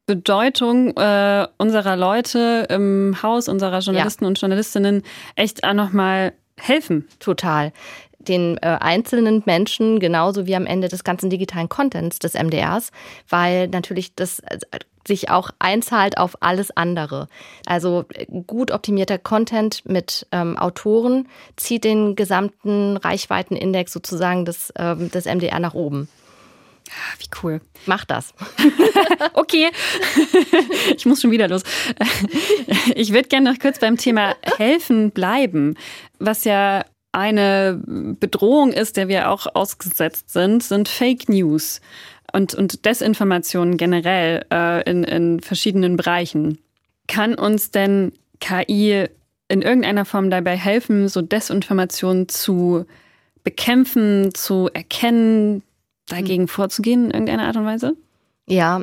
Bedeutung 0.06 0.96
äh, 0.96 1.46
unserer 1.58 1.96
Leute 1.96 2.66
im 2.70 3.22
Haus, 3.22 3.48
unserer 3.48 3.80
Journalisten 3.80 4.24
ja. 4.24 4.28
und 4.28 4.40
Journalistinnen 4.40 5.02
echt 5.34 5.64
auch 5.64 5.72
nochmal 5.72 6.34
helfen. 6.56 7.08
Total 7.18 7.72
den 8.18 8.56
äh, 8.58 8.78
einzelnen 8.80 9.42
Menschen 9.44 10.00
genauso 10.00 10.46
wie 10.46 10.56
am 10.56 10.66
Ende 10.66 10.88
des 10.88 11.04
ganzen 11.04 11.30
digitalen 11.30 11.68
Contents 11.68 12.18
des 12.18 12.34
MDRs, 12.34 12.90
weil 13.28 13.68
natürlich 13.68 14.14
das 14.14 14.40
äh, 14.40 14.58
sich 15.06 15.30
auch 15.30 15.50
einzahlt 15.58 16.18
auf 16.18 16.36
alles 16.40 16.76
andere. 16.76 17.28
Also 17.66 18.04
äh, 18.14 18.26
gut 18.46 18.70
optimierter 18.70 19.18
Content 19.18 19.82
mit 19.84 20.26
ähm, 20.32 20.56
Autoren 20.56 21.28
zieht 21.56 21.84
den 21.84 22.16
gesamten 22.16 22.96
Reichweitenindex 22.96 23.92
sozusagen 23.92 24.44
des, 24.44 24.72
ähm, 24.76 25.10
des 25.10 25.26
MDR 25.26 25.60
nach 25.60 25.74
oben. 25.74 26.08
Ah, 26.90 27.16
wie 27.18 27.28
cool. 27.42 27.60
Mach 27.86 28.04
das. 28.04 28.34
okay. 29.34 29.70
ich 30.96 31.06
muss 31.06 31.20
schon 31.20 31.30
wieder 31.30 31.48
los. 31.48 31.62
Ich 32.94 33.12
würde 33.12 33.28
gerne 33.28 33.52
noch 33.52 33.58
kurz 33.58 33.78
beim 33.78 33.96
Thema 33.96 34.36
helfen 34.56 35.10
bleiben, 35.10 35.76
was 36.18 36.44
ja 36.44 36.84
eine 37.12 37.80
Bedrohung 37.86 38.72
ist, 38.72 38.96
der 38.96 39.08
wir 39.08 39.30
auch 39.30 39.46
ausgesetzt 39.54 40.30
sind, 40.30 40.62
sind 40.62 40.88
Fake 40.88 41.28
News 41.28 41.80
und, 42.34 42.54
und 42.54 42.84
Desinformation 42.84 43.76
generell 43.76 44.44
äh, 44.52 44.90
in, 44.90 45.04
in 45.04 45.40
verschiedenen 45.40 45.96
Bereichen. 45.96 46.58
Kann 47.06 47.34
uns 47.34 47.70
denn 47.70 48.12
KI 48.40 49.06
in 49.48 49.62
irgendeiner 49.62 50.04
Form 50.04 50.30
dabei 50.30 50.56
helfen, 50.56 51.08
so 51.08 51.22
Desinformation 51.22 52.28
zu 52.28 52.86
bekämpfen, 53.44 54.34
zu 54.34 54.68
erkennen, 54.72 55.62
dagegen 56.08 56.48
vorzugehen 56.48 57.04
in 57.04 57.10
irgendeiner 57.12 57.46
Art 57.46 57.56
und 57.56 57.66
Weise? 57.66 57.96
Ja, 58.46 58.82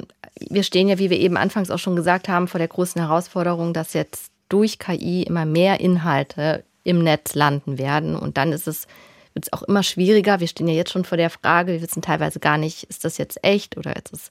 wir 0.49 0.63
stehen 0.63 0.87
ja, 0.87 0.97
wie 0.97 1.09
wir 1.09 1.19
eben 1.19 1.35
anfangs 1.35 1.69
auch 1.71 1.79
schon 1.79 1.95
gesagt 1.95 2.29
haben, 2.29 2.47
vor 2.47 2.59
der 2.59 2.69
großen 2.69 3.01
Herausforderung, 3.01 3.73
dass 3.73 3.93
jetzt 3.93 4.31
durch 4.47 4.79
KI 4.79 5.23
immer 5.23 5.45
mehr 5.45 5.79
Inhalte 5.81 6.63
im 6.83 7.03
Netz 7.03 7.35
landen 7.35 7.77
werden. 7.77 8.15
Und 8.15 8.37
dann 8.37 8.53
ist 8.53 8.67
es, 8.67 8.87
wird 9.33 9.45
es 9.45 9.53
auch 9.53 9.63
immer 9.63 9.83
schwieriger. 9.83 10.39
Wir 10.39 10.47
stehen 10.47 10.67
ja 10.67 10.73
jetzt 10.73 10.91
schon 10.91 11.05
vor 11.05 11.17
der 11.17 11.29
Frage, 11.29 11.73
wir 11.73 11.81
wissen 11.81 12.01
teilweise 12.01 12.39
gar 12.39 12.57
nicht, 12.57 12.83
ist 12.83 13.05
das 13.05 13.17
jetzt 13.17 13.43
echt 13.43 13.77
oder 13.77 13.95
ist 13.95 14.13
es. 14.13 14.29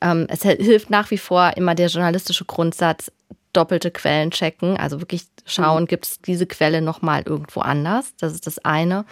Ähm, 0.00 0.26
es 0.28 0.42
hilft 0.42 0.90
nach 0.90 1.10
wie 1.10 1.18
vor 1.18 1.56
immer 1.56 1.74
der 1.74 1.88
journalistische 1.88 2.44
Grundsatz, 2.44 3.10
doppelte 3.52 3.90
Quellen 3.90 4.30
checken, 4.30 4.76
also 4.76 5.00
wirklich 5.00 5.24
schauen, 5.46 5.84
mhm. 5.84 5.88
gibt 5.88 6.06
es 6.06 6.20
diese 6.20 6.46
Quelle 6.46 6.80
nochmal 6.82 7.22
irgendwo 7.24 7.60
anders. 7.60 8.12
Das 8.20 8.32
ist 8.32 8.46
das 8.46 8.58
eine. 8.64 9.04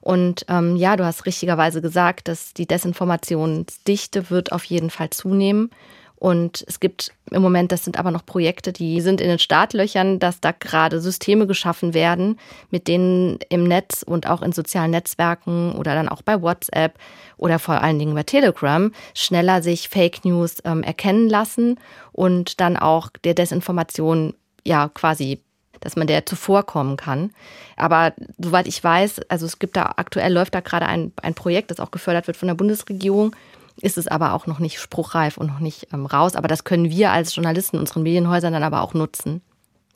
Und 0.00 0.44
ähm, 0.48 0.76
ja, 0.76 0.96
du 0.96 1.04
hast 1.04 1.26
richtigerweise 1.26 1.80
gesagt, 1.80 2.28
dass 2.28 2.54
die 2.54 2.66
Desinformationsdichte 2.66 4.30
wird 4.30 4.52
auf 4.52 4.64
jeden 4.64 4.90
Fall 4.90 5.10
zunehmen. 5.10 5.70
Und 6.18 6.64
es 6.66 6.80
gibt 6.80 7.12
im 7.30 7.42
Moment, 7.42 7.70
das 7.70 7.84
sind 7.84 7.98
aber 7.98 8.10
noch 8.10 8.26
Projekte, 8.26 8.72
die 8.72 9.00
sind 9.00 9.20
in 9.20 9.28
den 9.28 9.38
Startlöchern, 9.38 10.18
dass 10.18 10.40
da 10.40 10.50
gerade 10.52 11.00
Systeme 11.00 11.46
geschaffen 11.46 11.94
werden, 11.94 12.38
mit 12.70 12.88
denen 12.88 13.38
im 13.50 13.64
Netz 13.64 14.02
und 14.02 14.28
auch 14.28 14.42
in 14.42 14.52
sozialen 14.52 14.90
Netzwerken 14.90 15.72
oder 15.72 15.94
dann 15.94 16.08
auch 16.08 16.22
bei 16.22 16.42
WhatsApp 16.42 16.94
oder 17.36 17.60
vor 17.60 17.82
allen 17.82 18.00
Dingen 18.00 18.14
bei 18.14 18.24
Telegram 18.24 18.90
schneller 19.14 19.62
sich 19.62 19.88
Fake 19.88 20.24
News 20.24 20.56
ähm, 20.64 20.82
erkennen 20.82 21.28
lassen 21.28 21.78
und 22.10 22.60
dann 22.60 22.76
auch 22.76 23.10
der 23.22 23.34
Desinformation 23.34 24.34
ja 24.64 24.88
quasi 24.88 25.40
dass 25.80 25.94
man 25.94 26.08
der 26.08 26.26
zuvorkommen 26.26 26.96
kann. 26.96 27.30
Aber 27.76 28.12
soweit 28.36 28.66
ich 28.66 28.82
weiß, 28.82 29.20
also 29.28 29.46
es 29.46 29.60
gibt 29.60 29.76
da 29.76 29.94
aktuell 29.96 30.32
läuft 30.32 30.56
da 30.56 30.60
gerade 30.60 30.86
ein, 30.86 31.12
ein 31.22 31.34
Projekt, 31.34 31.70
das 31.70 31.78
auch 31.78 31.92
gefördert 31.92 32.26
wird 32.26 32.36
von 32.36 32.48
der 32.48 32.56
Bundesregierung, 32.56 33.36
ist 33.80 33.98
es 33.98 34.08
aber 34.08 34.34
auch 34.34 34.46
noch 34.46 34.58
nicht 34.58 34.80
spruchreif 34.80 35.36
und 35.36 35.46
noch 35.46 35.60
nicht 35.60 35.88
ähm, 35.92 36.06
raus. 36.06 36.34
Aber 36.36 36.48
das 36.48 36.64
können 36.64 36.90
wir 36.90 37.12
als 37.12 37.34
Journalisten 37.34 37.78
unseren 37.78 38.02
Medienhäusern 38.02 38.52
dann 38.52 38.62
aber 38.62 38.82
auch 38.82 38.94
nutzen. 38.94 39.42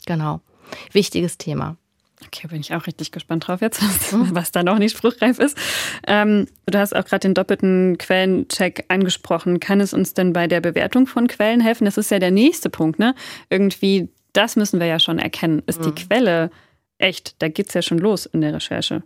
Genau. 0.07 0.41
Wichtiges 0.93 1.39
Thema. 1.39 1.77
Okay, 2.27 2.47
bin 2.49 2.61
ich 2.61 2.73
auch 2.75 2.87
richtig 2.87 3.11
gespannt 3.11 3.49
drauf 3.49 3.61
jetzt, 3.61 3.83
was, 3.83 4.13
mhm. 4.13 4.35
was 4.35 4.53
da 4.53 4.63
noch 4.63 4.79
nicht 4.79 4.97
spruchreif 4.97 5.39
ist. 5.39 5.57
Ähm, 6.07 6.47
du 6.67 6.79
hast 6.79 6.95
auch 6.95 7.05
gerade 7.05 7.21
den 7.21 7.35
doppelten 7.35 7.99
Quellencheck 7.99 8.85
angesprochen. 8.89 9.61
Kann 9.61 9.81
es 9.81 9.93
uns 9.93 10.15
denn 10.15 10.33
bei 10.33 10.47
der 10.47 10.61
Bewertung 10.61 11.07
von 11.07 11.27
Quellen 11.27 11.61
helfen? 11.61 11.85
Das 11.85 11.99
ist 11.99 12.11
ja 12.11 12.19
der 12.19 12.31
nächste 12.31 12.71
Punkt, 12.71 12.99
ne? 12.99 13.15
Irgendwie, 13.51 14.09
das 14.33 14.57
müssen 14.57 14.81
wir 14.81 14.87
ja 14.87 14.99
schon 14.99 15.19
erkennen. 15.19 15.63
Ist 15.67 15.81
mhm. 15.81 15.95
die 15.95 16.05
Quelle 16.05 16.51
echt? 16.99 17.41
Da 17.43 17.49
geht 17.49 17.69
es 17.69 17.75
ja 17.75 17.83
schon 17.83 17.99
los 17.99 18.27
in 18.27 18.41
der 18.41 18.55
Recherche. 18.55 19.03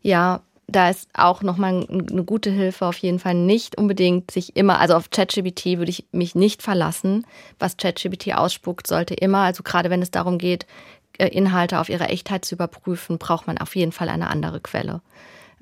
Ja, 0.00 0.42
da 0.72 0.90
ist 0.90 1.08
auch 1.14 1.42
nochmal 1.42 1.86
eine 1.88 2.24
gute 2.24 2.50
Hilfe 2.50 2.86
auf 2.86 2.96
jeden 2.98 3.18
Fall 3.18 3.34
nicht 3.34 3.78
unbedingt 3.78 4.30
sich 4.30 4.56
immer, 4.56 4.78
also 4.80 4.94
auf 4.94 5.10
ChatGPT 5.10 5.78
würde 5.78 5.90
ich 5.90 6.06
mich 6.12 6.34
nicht 6.34 6.62
verlassen. 6.62 7.26
Was 7.58 7.76
ChatGPT 7.76 8.34
ausspuckt, 8.34 8.86
sollte 8.86 9.14
immer, 9.14 9.38
also 9.38 9.62
gerade 9.62 9.90
wenn 9.90 10.02
es 10.02 10.10
darum 10.10 10.38
geht, 10.38 10.66
äh, 11.18 11.28
Inhalte 11.28 11.78
auf 11.78 11.88
ihre 11.88 12.08
Echtheit 12.08 12.44
zu 12.44 12.54
überprüfen, 12.54 13.18
braucht 13.18 13.46
man 13.46 13.58
auf 13.58 13.76
jeden 13.76 13.92
Fall 13.92 14.08
eine 14.08 14.30
andere 14.30 14.60
Quelle. 14.60 15.02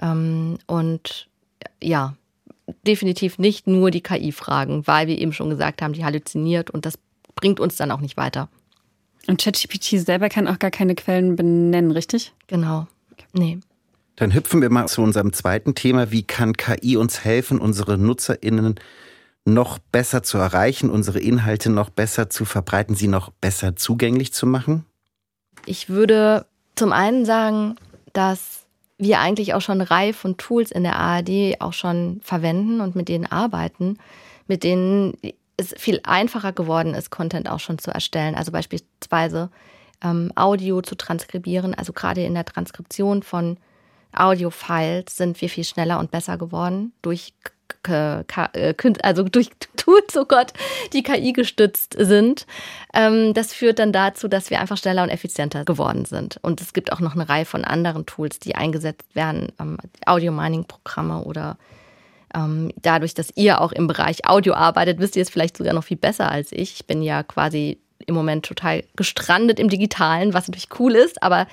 Ähm, 0.01 0.59
und 0.67 1.29
ja, 1.83 2.15
definitiv 2.87 3.39
nicht 3.39 3.67
nur 3.67 3.91
die 3.91 4.03
KI 4.03 4.33
fragen, 4.33 4.87
weil 4.87 5.07
wir 5.07 5.19
eben 5.19 5.33
schon 5.33 5.51
gesagt 5.51 5.83
haben, 5.83 5.93
die 5.93 6.05
halluziniert 6.05 6.71
und 6.71 6.87
das 6.87 6.99
bringt 7.35 7.61
uns 7.61 7.77
dann 7.77 7.91
auch 7.91 8.01
nicht 8.01 8.17
weiter. 8.17 8.49
Und 9.27 9.41
ChatGPT 9.41 9.99
selber 9.99 10.29
kann 10.29 10.49
auch 10.49 10.59
gar 10.59 10.71
keine 10.71 10.95
Quellen 10.95 11.37
benennen, 11.37 11.91
richtig? 11.91 12.33
Genau. 12.47 12.87
Nee. 13.33 13.59
Dann 14.17 14.35
hüpfen 14.35 14.61
wir 14.61 14.71
mal 14.71 14.87
zu 14.87 15.03
unserem 15.03 15.33
zweiten 15.33 15.75
Thema. 15.75 16.11
Wie 16.11 16.23
kann 16.23 16.53
KI 16.55 16.97
uns 16.97 17.25
helfen, 17.25 17.59
unsere 17.59 17.97
NutzerInnen 17.97 18.75
noch 19.45 19.79
besser 19.79 20.23
zu 20.23 20.39
erreichen, 20.39 20.91
unsere 20.91 21.21
Inhalte 21.21 21.71
noch 21.71 21.91
besser 21.91 22.29
zu 22.29 22.45
verbreiten, 22.45 22.95
sie 22.95 23.09
noch 23.09 23.31
besser 23.31 23.77
zugänglich 23.77 24.33
zu 24.33 24.47
machen? 24.47 24.85
Ich 25.67 25.89
würde 25.89 26.47
zum 26.77 26.93
einen 26.93 27.25
sagen, 27.25 27.77
dass 28.13 28.67
wir 28.99 29.21
eigentlich 29.21 29.55
auch 29.55 29.63
schon 29.63 29.81
Reihe 29.81 30.13
von 30.13 30.37
Tools 30.37 30.71
in 30.71 30.83
der 30.83 30.97
ARD 30.97 31.61
auch 31.61 31.73
schon 31.73 32.21
verwenden 32.23 32.81
und 32.81 32.97
mit 32.97 33.09
denen 33.09 33.27
arbeiten, 33.27 33.97
mit 34.47 34.63
denen 34.63 35.17
es 35.57 35.75
viel 35.77 36.01
einfacher 36.05 36.53
geworden 36.53 36.95
ist, 36.95 37.11
Content 37.11 37.49
auch 37.49 37.61
schon 37.61 37.79
zu 37.79 37.91
erstellen. 37.91 38.35
Also 38.35 38.53
beispielsweise 38.53 39.51
ähm, 40.03 40.33
Audio 40.35 40.83
zu 40.83 40.97
transkribieren, 40.97 41.75
also 41.75 41.93
gerade 41.93 42.23
in 42.25 42.35
der 42.35 42.45
Transkription 42.45 43.23
von 43.23 43.57
Audio-Files 44.15 45.17
sind 45.17 45.41
wir 45.41 45.49
viel 45.49 45.65
schneller 45.65 45.99
und 45.99 46.11
besser 46.11 46.39
geworden 46.39 46.93
durch 47.03 47.33
äh, 47.89 48.25
also 49.03 49.23
durch 49.23 49.51
Tools, 49.77 50.17
oh 50.17 50.25
Gott, 50.27 50.53
die 50.93 51.03
KI 51.03 51.33
gestützt 51.33 51.97
sind. 51.99 52.47
Ähm, 52.95 53.33
das 53.35 53.55
führt 53.55 53.79
dann 53.79 53.93
dazu, 53.93 54.29
dass 54.29 54.51
wir 54.51 54.61
einfach 54.61 54.77
schneller 54.77 55.03
und 55.03 55.09
effizienter 55.09 55.65
geworden 55.65 56.05
sind. 56.05 56.39
Und 56.43 56.61
es 56.61 56.73
gibt 56.73 56.93
auch 56.93 57.01
noch 57.01 57.15
eine 57.15 57.29
Reihe 57.29 57.45
von 57.45 57.65
anderen 57.65 58.07
Tools, 58.07 58.39
die 58.39 58.55
eingesetzt 58.55 59.15
werden, 59.15 59.53
ähm, 59.59 59.79
Audio-Mining-Programme 60.07 61.25
oder 61.25 61.57
ähm, 62.35 62.73
dadurch, 62.81 63.15
dass 63.15 63.33
ihr 63.35 63.61
auch 63.61 63.73
im 63.73 63.87
Bereich 63.87 64.29
Audio 64.29 64.55
arbeitet, 64.55 64.99
wisst 64.99 65.17
ihr 65.17 65.23
es 65.23 65.31
vielleicht 65.31 65.57
sogar 65.57 65.73
noch 65.73 65.85
viel 65.85 65.97
besser 65.97 66.31
als 66.31 66.53
ich. 66.53 66.75
Ich 66.75 66.87
bin 66.87 67.03
ja 67.03 67.23
quasi 67.23 67.79
im 68.07 68.15
Moment 68.15 68.45
total 68.47 68.85
gestrandet 68.97 69.59
im 69.59 69.69
Digitalen, 69.69 70.33
was 70.33 70.49
natürlich 70.49 70.69
cool 70.79 70.95
ist, 70.95 71.23
aber 71.23 71.47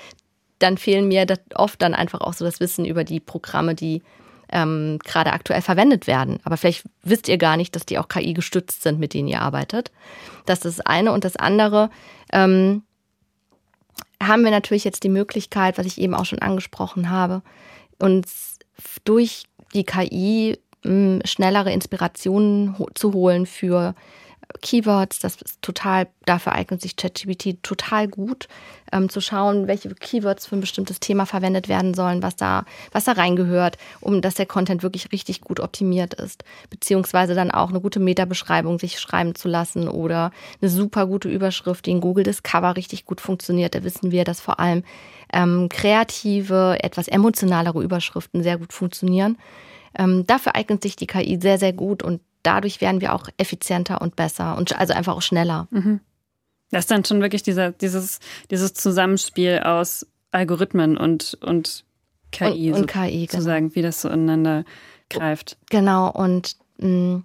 dann 0.58 0.78
fehlen 0.78 1.08
mir 1.08 1.26
oft 1.54 1.80
dann 1.82 1.94
einfach 1.94 2.20
auch 2.20 2.32
so 2.32 2.44
das 2.44 2.60
Wissen 2.60 2.84
über 2.84 3.04
die 3.04 3.20
Programme, 3.20 3.74
die 3.74 4.02
ähm, 4.50 4.98
gerade 5.04 5.32
aktuell 5.32 5.62
verwendet 5.62 6.06
werden. 6.06 6.40
Aber 6.44 6.56
vielleicht 6.56 6.84
wisst 7.02 7.28
ihr 7.28 7.38
gar 7.38 7.56
nicht, 7.56 7.76
dass 7.76 7.86
die 7.86 7.98
auch 7.98 8.08
KI 8.08 8.32
gestützt 8.32 8.82
sind, 8.82 8.98
mit 8.98 9.14
denen 9.14 9.28
ihr 9.28 9.42
arbeitet. 9.42 9.90
Das 10.46 10.64
ist 10.64 10.78
das 10.78 10.86
eine. 10.86 11.12
Und 11.12 11.24
das 11.24 11.36
andere, 11.36 11.90
ähm, 12.32 12.82
haben 14.22 14.42
wir 14.42 14.50
natürlich 14.50 14.84
jetzt 14.84 15.04
die 15.04 15.08
Möglichkeit, 15.08 15.78
was 15.78 15.86
ich 15.86 16.00
eben 16.00 16.14
auch 16.14 16.24
schon 16.24 16.40
angesprochen 16.40 17.10
habe, 17.10 17.42
uns 17.98 18.58
durch 19.04 19.44
die 19.74 19.84
KI 19.84 20.58
mh, 20.84 21.20
schnellere 21.24 21.72
Inspirationen 21.72 22.78
ho 22.78 22.88
zu 22.94 23.12
holen 23.12 23.46
für 23.46 23.94
Keywords, 24.62 25.18
das 25.18 25.36
ist 25.42 25.60
total, 25.62 26.08
dafür 26.24 26.52
eignet 26.52 26.80
sich 26.80 26.96
ChatGPT 26.96 27.62
total 27.62 28.08
gut, 28.08 28.48
ähm, 28.92 29.08
zu 29.08 29.20
schauen, 29.20 29.66
welche 29.66 29.94
Keywords 29.94 30.46
für 30.46 30.56
ein 30.56 30.60
bestimmtes 30.60 31.00
Thema 31.00 31.26
verwendet 31.26 31.68
werden 31.68 31.94
sollen, 31.94 32.22
was 32.22 32.36
da, 32.36 32.64
was 32.92 33.04
da 33.04 33.12
reingehört, 33.12 33.76
um 34.00 34.22
dass 34.22 34.34
der 34.34 34.46
Content 34.46 34.82
wirklich 34.82 35.12
richtig 35.12 35.42
gut 35.42 35.60
optimiert 35.60 36.14
ist, 36.14 36.44
beziehungsweise 36.70 37.34
dann 37.34 37.50
auch 37.50 37.68
eine 37.68 37.80
gute 37.80 38.00
Metabeschreibung 38.00 38.78
sich 38.78 38.98
schreiben 38.98 39.34
zu 39.34 39.48
lassen 39.48 39.88
oder 39.88 40.32
eine 40.60 40.70
super 40.70 41.06
gute 41.06 41.28
Überschrift, 41.28 41.86
die 41.86 41.90
in 41.90 42.00
Google 42.00 42.24
Discover 42.24 42.76
richtig 42.76 43.04
gut 43.04 43.20
funktioniert. 43.20 43.74
Da 43.74 43.84
wissen 43.84 44.10
wir, 44.10 44.24
dass 44.24 44.40
vor 44.40 44.58
allem 44.58 44.82
ähm, 45.32 45.68
kreative, 45.68 46.78
etwas 46.82 47.06
emotionalere 47.06 47.82
Überschriften 47.82 48.42
sehr 48.42 48.58
gut 48.58 48.72
funktionieren. 48.72 49.36
Ähm, 49.96 50.26
dafür 50.26 50.54
eignet 50.54 50.82
sich 50.82 50.96
die 50.96 51.06
KI 51.06 51.38
sehr, 51.40 51.58
sehr 51.58 51.72
gut 51.72 52.02
und 52.02 52.20
dadurch 52.42 52.80
werden 52.80 53.00
wir 53.00 53.14
auch 53.14 53.28
effizienter 53.36 54.00
und 54.00 54.16
besser 54.16 54.56
und 54.56 54.78
also 54.78 54.94
einfach 54.94 55.16
auch 55.16 55.22
schneller. 55.22 55.68
Mhm. 55.70 56.00
Das 56.70 56.80
ist 56.80 56.90
dann 56.90 57.04
schon 57.04 57.22
wirklich 57.22 57.42
dieser, 57.42 57.72
dieses, 57.72 58.20
dieses 58.50 58.74
Zusammenspiel 58.74 59.60
aus 59.60 60.06
Algorithmen 60.30 60.96
und, 60.96 61.38
und 61.40 61.84
KI, 62.30 62.72
und, 62.72 62.80
und 62.80 62.86
KI 62.86 63.26
sozusagen, 63.30 63.68
genau. 63.68 63.74
wie 63.74 63.82
das 63.82 64.02
so 64.02 64.08
ineinander 64.08 64.64
greift. 65.08 65.56
Genau, 65.70 66.10
und 66.10 66.56
mh, 66.78 66.88
mm, 66.88 67.24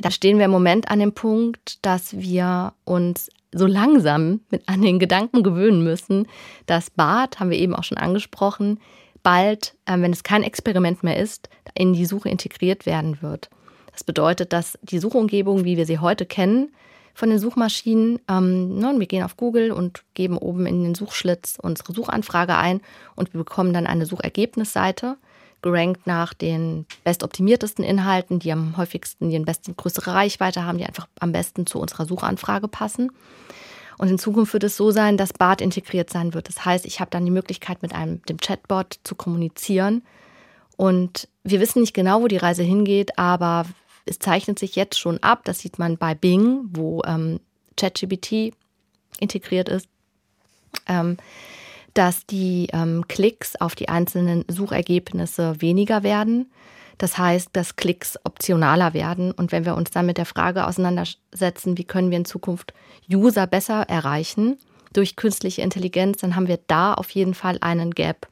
da 0.00 0.10
stehen 0.10 0.38
wir 0.38 0.44
im 0.44 0.50
Moment 0.50 0.90
an 0.90 1.00
dem 1.00 1.12
Punkt, 1.12 1.84
dass 1.84 2.16
wir 2.16 2.74
uns 2.84 3.30
so 3.52 3.66
langsam 3.66 4.40
mit 4.50 4.68
an 4.68 4.82
den 4.82 4.98
Gedanken 4.98 5.42
gewöhnen 5.42 5.82
müssen, 5.82 6.28
dass 6.66 6.90
BART, 6.90 7.40
haben 7.40 7.50
wir 7.50 7.58
eben 7.58 7.74
auch 7.74 7.84
schon 7.84 7.98
angesprochen, 7.98 8.78
bald, 9.22 9.74
äh, 9.86 9.98
wenn 9.98 10.12
es 10.12 10.22
kein 10.22 10.42
Experiment 10.42 11.02
mehr 11.02 11.16
ist, 11.16 11.48
in 11.74 11.94
die 11.94 12.06
Suche 12.06 12.28
integriert 12.28 12.86
werden 12.86 13.22
wird. 13.22 13.48
Das 13.96 14.04
bedeutet, 14.04 14.52
dass 14.52 14.78
die 14.82 14.98
Suchumgebung, 14.98 15.64
wie 15.64 15.78
wir 15.78 15.86
sie 15.86 15.98
heute 15.98 16.26
kennen, 16.26 16.70
von 17.14 17.30
den 17.30 17.38
Suchmaschinen, 17.38 18.20
ähm, 18.28 18.78
ne, 18.78 18.94
wir 18.98 19.06
gehen 19.06 19.22
auf 19.22 19.38
Google 19.38 19.72
und 19.72 20.04
geben 20.12 20.36
oben 20.36 20.66
in 20.66 20.84
den 20.84 20.94
Suchschlitz 20.94 21.56
unsere 21.62 21.94
Suchanfrage 21.94 22.56
ein 22.56 22.82
und 23.14 23.32
wir 23.32 23.38
bekommen 23.38 23.72
dann 23.72 23.86
eine 23.86 24.04
Suchergebnisseite, 24.04 25.16
gerankt 25.62 26.06
nach 26.06 26.34
den 26.34 26.84
bestoptimiertesten 27.04 27.86
Inhalten, 27.86 28.38
die 28.38 28.52
am 28.52 28.76
häufigsten, 28.76 29.30
die 29.30 29.38
besten 29.38 29.74
größere 29.74 30.12
Reichweite 30.12 30.64
haben, 30.64 30.76
die 30.76 30.84
einfach 30.84 31.08
am 31.18 31.32
besten 31.32 31.64
zu 31.64 31.78
unserer 31.78 32.04
Suchanfrage 32.04 32.68
passen. 32.68 33.10
Und 33.96 34.10
in 34.10 34.18
Zukunft 34.18 34.52
wird 34.52 34.64
es 34.64 34.76
so 34.76 34.90
sein, 34.90 35.16
dass 35.16 35.32
BART 35.32 35.62
integriert 35.62 36.10
sein 36.10 36.34
wird. 36.34 36.48
Das 36.48 36.66
heißt, 36.66 36.84
ich 36.84 37.00
habe 37.00 37.10
dann 37.10 37.24
die 37.24 37.30
Möglichkeit, 37.30 37.80
mit 37.80 37.94
einem, 37.94 38.20
dem 38.26 38.36
Chatbot 38.36 38.98
zu 39.04 39.14
kommunizieren. 39.14 40.02
Und 40.76 41.28
wir 41.44 41.60
wissen 41.60 41.80
nicht 41.80 41.94
genau, 41.94 42.20
wo 42.20 42.28
die 42.28 42.36
Reise 42.36 42.62
hingeht, 42.62 43.18
aber 43.18 43.64
es 44.06 44.18
zeichnet 44.18 44.58
sich 44.58 44.76
jetzt 44.76 44.98
schon 44.98 45.18
ab, 45.22 45.42
das 45.44 45.58
sieht 45.58 45.78
man 45.78 45.98
bei 45.98 46.14
Bing, 46.14 46.60
wo 46.70 47.02
ähm, 47.06 47.40
ChatGPT 47.76 48.54
integriert 49.20 49.68
ist, 49.68 49.88
ähm, 50.88 51.16
dass 51.94 52.26
die 52.26 52.68
ähm, 52.72 53.06
Klicks 53.08 53.56
auf 53.56 53.74
die 53.74 53.88
einzelnen 53.88 54.44
Suchergebnisse 54.48 55.60
weniger 55.60 56.02
werden. 56.02 56.50
Das 56.98 57.18
heißt, 57.18 57.50
dass 57.52 57.76
Klicks 57.76 58.18
optionaler 58.24 58.94
werden. 58.94 59.32
Und 59.32 59.52
wenn 59.52 59.64
wir 59.64 59.74
uns 59.74 59.90
dann 59.90 60.06
mit 60.06 60.18
der 60.18 60.24
Frage 60.24 60.66
auseinandersetzen, 60.66 61.76
wie 61.76 61.84
können 61.84 62.10
wir 62.10 62.18
in 62.18 62.24
Zukunft 62.24 62.72
User 63.10 63.46
besser 63.46 63.82
erreichen 63.82 64.56
durch 64.92 65.16
künstliche 65.16 65.62
Intelligenz, 65.62 66.18
dann 66.18 66.36
haben 66.36 66.48
wir 66.48 66.58
da 66.66 66.94
auf 66.94 67.10
jeden 67.10 67.34
Fall 67.34 67.58
einen 67.60 67.92
Gap. 67.92 68.28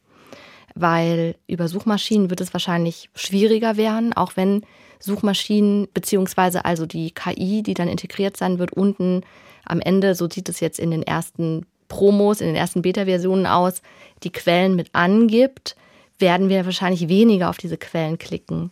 Weil 0.74 1.36
über 1.46 1.68
Suchmaschinen 1.68 2.30
wird 2.30 2.40
es 2.40 2.52
wahrscheinlich 2.52 3.10
schwieriger 3.14 3.76
werden, 3.76 4.12
auch 4.12 4.32
wenn 4.36 4.64
Suchmaschinen 4.98 5.88
beziehungsweise 5.92 6.64
also 6.64 6.86
die 6.86 7.10
KI, 7.12 7.62
die 7.62 7.74
dann 7.74 7.88
integriert 7.88 8.36
sein 8.36 8.58
wird, 8.58 8.72
unten 8.72 9.22
am 9.64 9.80
Ende, 9.80 10.14
so 10.14 10.28
sieht 10.28 10.48
es 10.48 10.60
jetzt 10.60 10.78
in 10.78 10.90
den 10.90 11.02
ersten 11.02 11.66
Promos, 11.88 12.40
in 12.40 12.48
den 12.48 12.56
ersten 12.56 12.82
Beta-Versionen 12.82 13.46
aus, 13.46 13.82
die 14.22 14.32
Quellen 14.32 14.76
mit 14.76 14.94
angibt, 14.94 15.76
werden 16.18 16.48
wir 16.48 16.64
wahrscheinlich 16.64 17.08
weniger 17.08 17.50
auf 17.50 17.56
diese 17.56 17.76
Quellen 17.76 18.18
klicken. 18.18 18.70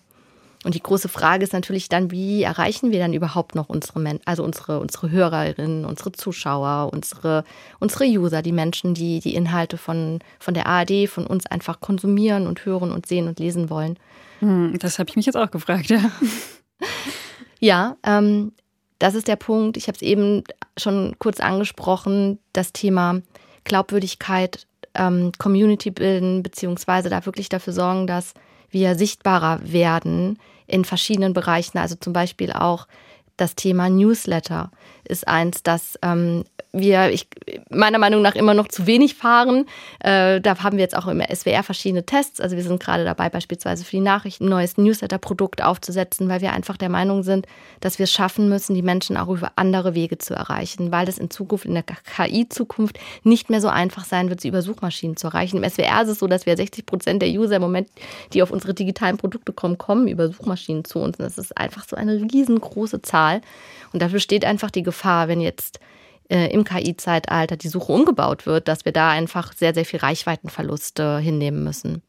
Und 0.64 0.76
die 0.76 0.82
große 0.82 1.08
Frage 1.08 1.42
ist 1.42 1.52
natürlich 1.52 1.88
dann, 1.88 2.12
wie 2.12 2.44
erreichen 2.44 2.92
wir 2.92 3.00
dann 3.00 3.14
überhaupt 3.14 3.56
noch 3.56 3.68
unsere, 3.68 3.98
Men 3.98 4.20
also 4.24 4.44
unsere, 4.44 4.78
unsere 4.78 5.10
Hörerinnen, 5.10 5.84
unsere 5.84 6.12
Zuschauer, 6.12 6.92
unsere, 6.92 7.44
unsere 7.80 8.04
User, 8.04 8.42
die 8.42 8.52
Menschen, 8.52 8.94
die 8.94 9.18
die 9.18 9.34
Inhalte 9.34 9.76
von, 9.76 10.20
von 10.38 10.54
der 10.54 10.66
ARD, 10.66 11.08
von 11.08 11.26
uns 11.26 11.46
einfach 11.46 11.80
konsumieren 11.80 12.46
und 12.46 12.64
hören 12.64 12.92
und 12.92 13.06
sehen 13.06 13.26
und 13.26 13.40
lesen 13.40 13.70
wollen. 13.70 13.98
Hm, 14.42 14.76
das 14.80 14.98
habe 14.98 15.08
ich 15.08 15.16
mich 15.16 15.26
jetzt 15.26 15.36
auch 15.36 15.50
gefragt, 15.50 15.88
ja. 15.88 16.10
ja, 17.60 17.96
ähm, 18.02 18.52
das 18.98 19.14
ist 19.14 19.28
der 19.28 19.36
Punkt. 19.36 19.76
Ich 19.76 19.86
habe 19.86 19.96
es 19.96 20.02
eben 20.02 20.42
schon 20.76 21.14
kurz 21.20 21.38
angesprochen, 21.38 22.40
das 22.52 22.72
Thema 22.72 23.20
Glaubwürdigkeit, 23.64 24.66
ähm, 24.94 25.30
Community 25.38 25.92
bilden, 25.92 26.42
beziehungsweise 26.42 27.08
da 27.08 27.24
wirklich 27.24 27.48
dafür 27.48 27.72
sorgen, 27.72 28.08
dass 28.08 28.34
wir 28.68 28.96
sichtbarer 28.96 29.60
werden 29.62 30.38
in 30.66 30.84
verschiedenen 30.84 31.34
Bereichen. 31.34 31.78
Also 31.78 31.94
zum 31.94 32.12
Beispiel 32.12 32.52
auch 32.52 32.88
das 33.42 33.56
Thema 33.56 33.90
Newsletter 33.90 34.70
ist 35.04 35.26
eins, 35.26 35.64
das 35.64 35.98
ähm, 36.02 36.44
wir 36.72 37.10
ich, 37.10 37.26
meiner 37.70 37.98
Meinung 37.98 38.22
nach 38.22 38.34
immer 38.34 38.54
noch 38.54 38.68
zu 38.68 38.86
wenig 38.86 39.14
fahren. 39.14 39.66
Äh, 40.00 40.40
da 40.40 40.62
haben 40.62 40.78
wir 40.78 40.82
jetzt 40.82 40.96
auch 40.96 41.06
im 41.06 41.20
SWR 41.20 41.62
verschiedene 41.62 42.04
Tests. 42.06 42.40
Also 42.40 42.56
wir 42.56 42.62
sind 42.62 42.80
gerade 42.80 43.04
dabei, 43.04 43.28
beispielsweise 43.28 43.84
für 43.84 43.96
die 43.96 44.00
Nachrichten 44.00 44.46
ein 44.46 44.50
neues 44.50 44.78
Newsletter-Produkt 44.78 45.62
aufzusetzen, 45.62 46.28
weil 46.28 46.40
wir 46.40 46.52
einfach 46.52 46.76
der 46.76 46.88
Meinung 46.88 47.22
sind, 47.22 47.46
dass 47.80 47.98
wir 47.98 48.04
es 48.04 48.12
schaffen 48.12 48.48
müssen, 48.48 48.74
die 48.74 48.82
Menschen 48.82 49.16
auch 49.16 49.28
über 49.28 49.52
andere 49.56 49.94
Wege 49.94 50.18
zu 50.18 50.34
erreichen, 50.34 50.92
weil 50.92 51.04
das 51.04 51.18
in 51.18 51.30
Zukunft, 51.30 51.66
in 51.66 51.74
der 51.74 51.82
KI-Zukunft 51.82 52.98
nicht 53.22 53.50
mehr 53.50 53.60
so 53.60 53.68
einfach 53.68 54.04
sein 54.04 54.30
wird, 54.30 54.40
sie 54.40 54.48
über 54.48 54.62
Suchmaschinen 54.62 55.16
zu 55.16 55.26
erreichen. 55.26 55.62
Im 55.62 55.68
SWR 55.68 56.02
ist 56.02 56.08
es 56.08 56.18
so, 56.20 56.26
dass 56.26 56.46
wir 56.46 56.56
60 56.56 56.86
Prozent 56.86 57.22
der 57.22 57.28
User 57.28 57.56
im 57.56 57.62
Moment, 57.62 57.88
die 58.32 58.42
auf 58.42 58.50
unsere 58.50 58.72
digitalen 58.72 59.18
Produkte 59.18 59.52
kommen, 59.52 59.76
kommen 59.76 60.08
über 60.08 60.28
Suchmaschinen 60.28 60.84
zu 60.84 61.00
uns. 61.00 61.18
Und 61.18 61.26
das 61.26 61.38
ist 61.38 61.56
einfach 61.56 61.86
so 61.86 61.96
eine 61.96 62.22
riesengroße 62.32 63.02
Zahl. 63.02 63.31
Und 63.92 64.02
dafür 64.02 64.20
steht 64.20 64.44
einfach 64.44 64.70
die 64.70 64.82
Gefahr, 64.82 65.28
wenn 65.28 65.40
jetzt 65.40 65.80
äh, 66.28 66.52
im 66.52 66.64
KI-Zeitalter 66.64 67.56
die 67.56 67.68
Suche 67.68 67.92
umgebaut 67.92 68.46
wird, 68.46 68.68
dass 68.68 68.84
wir 68.84 68.92
da 68.92 69.10
einfach 69.10 69.52
sehr, 69.52 69.74
sehr 69.74 69.84
viel 69.84 70.00
Reichweitenverluste 70.00 71.18
hinnehmen 71.18 71.62
müssen. 71.62 72.02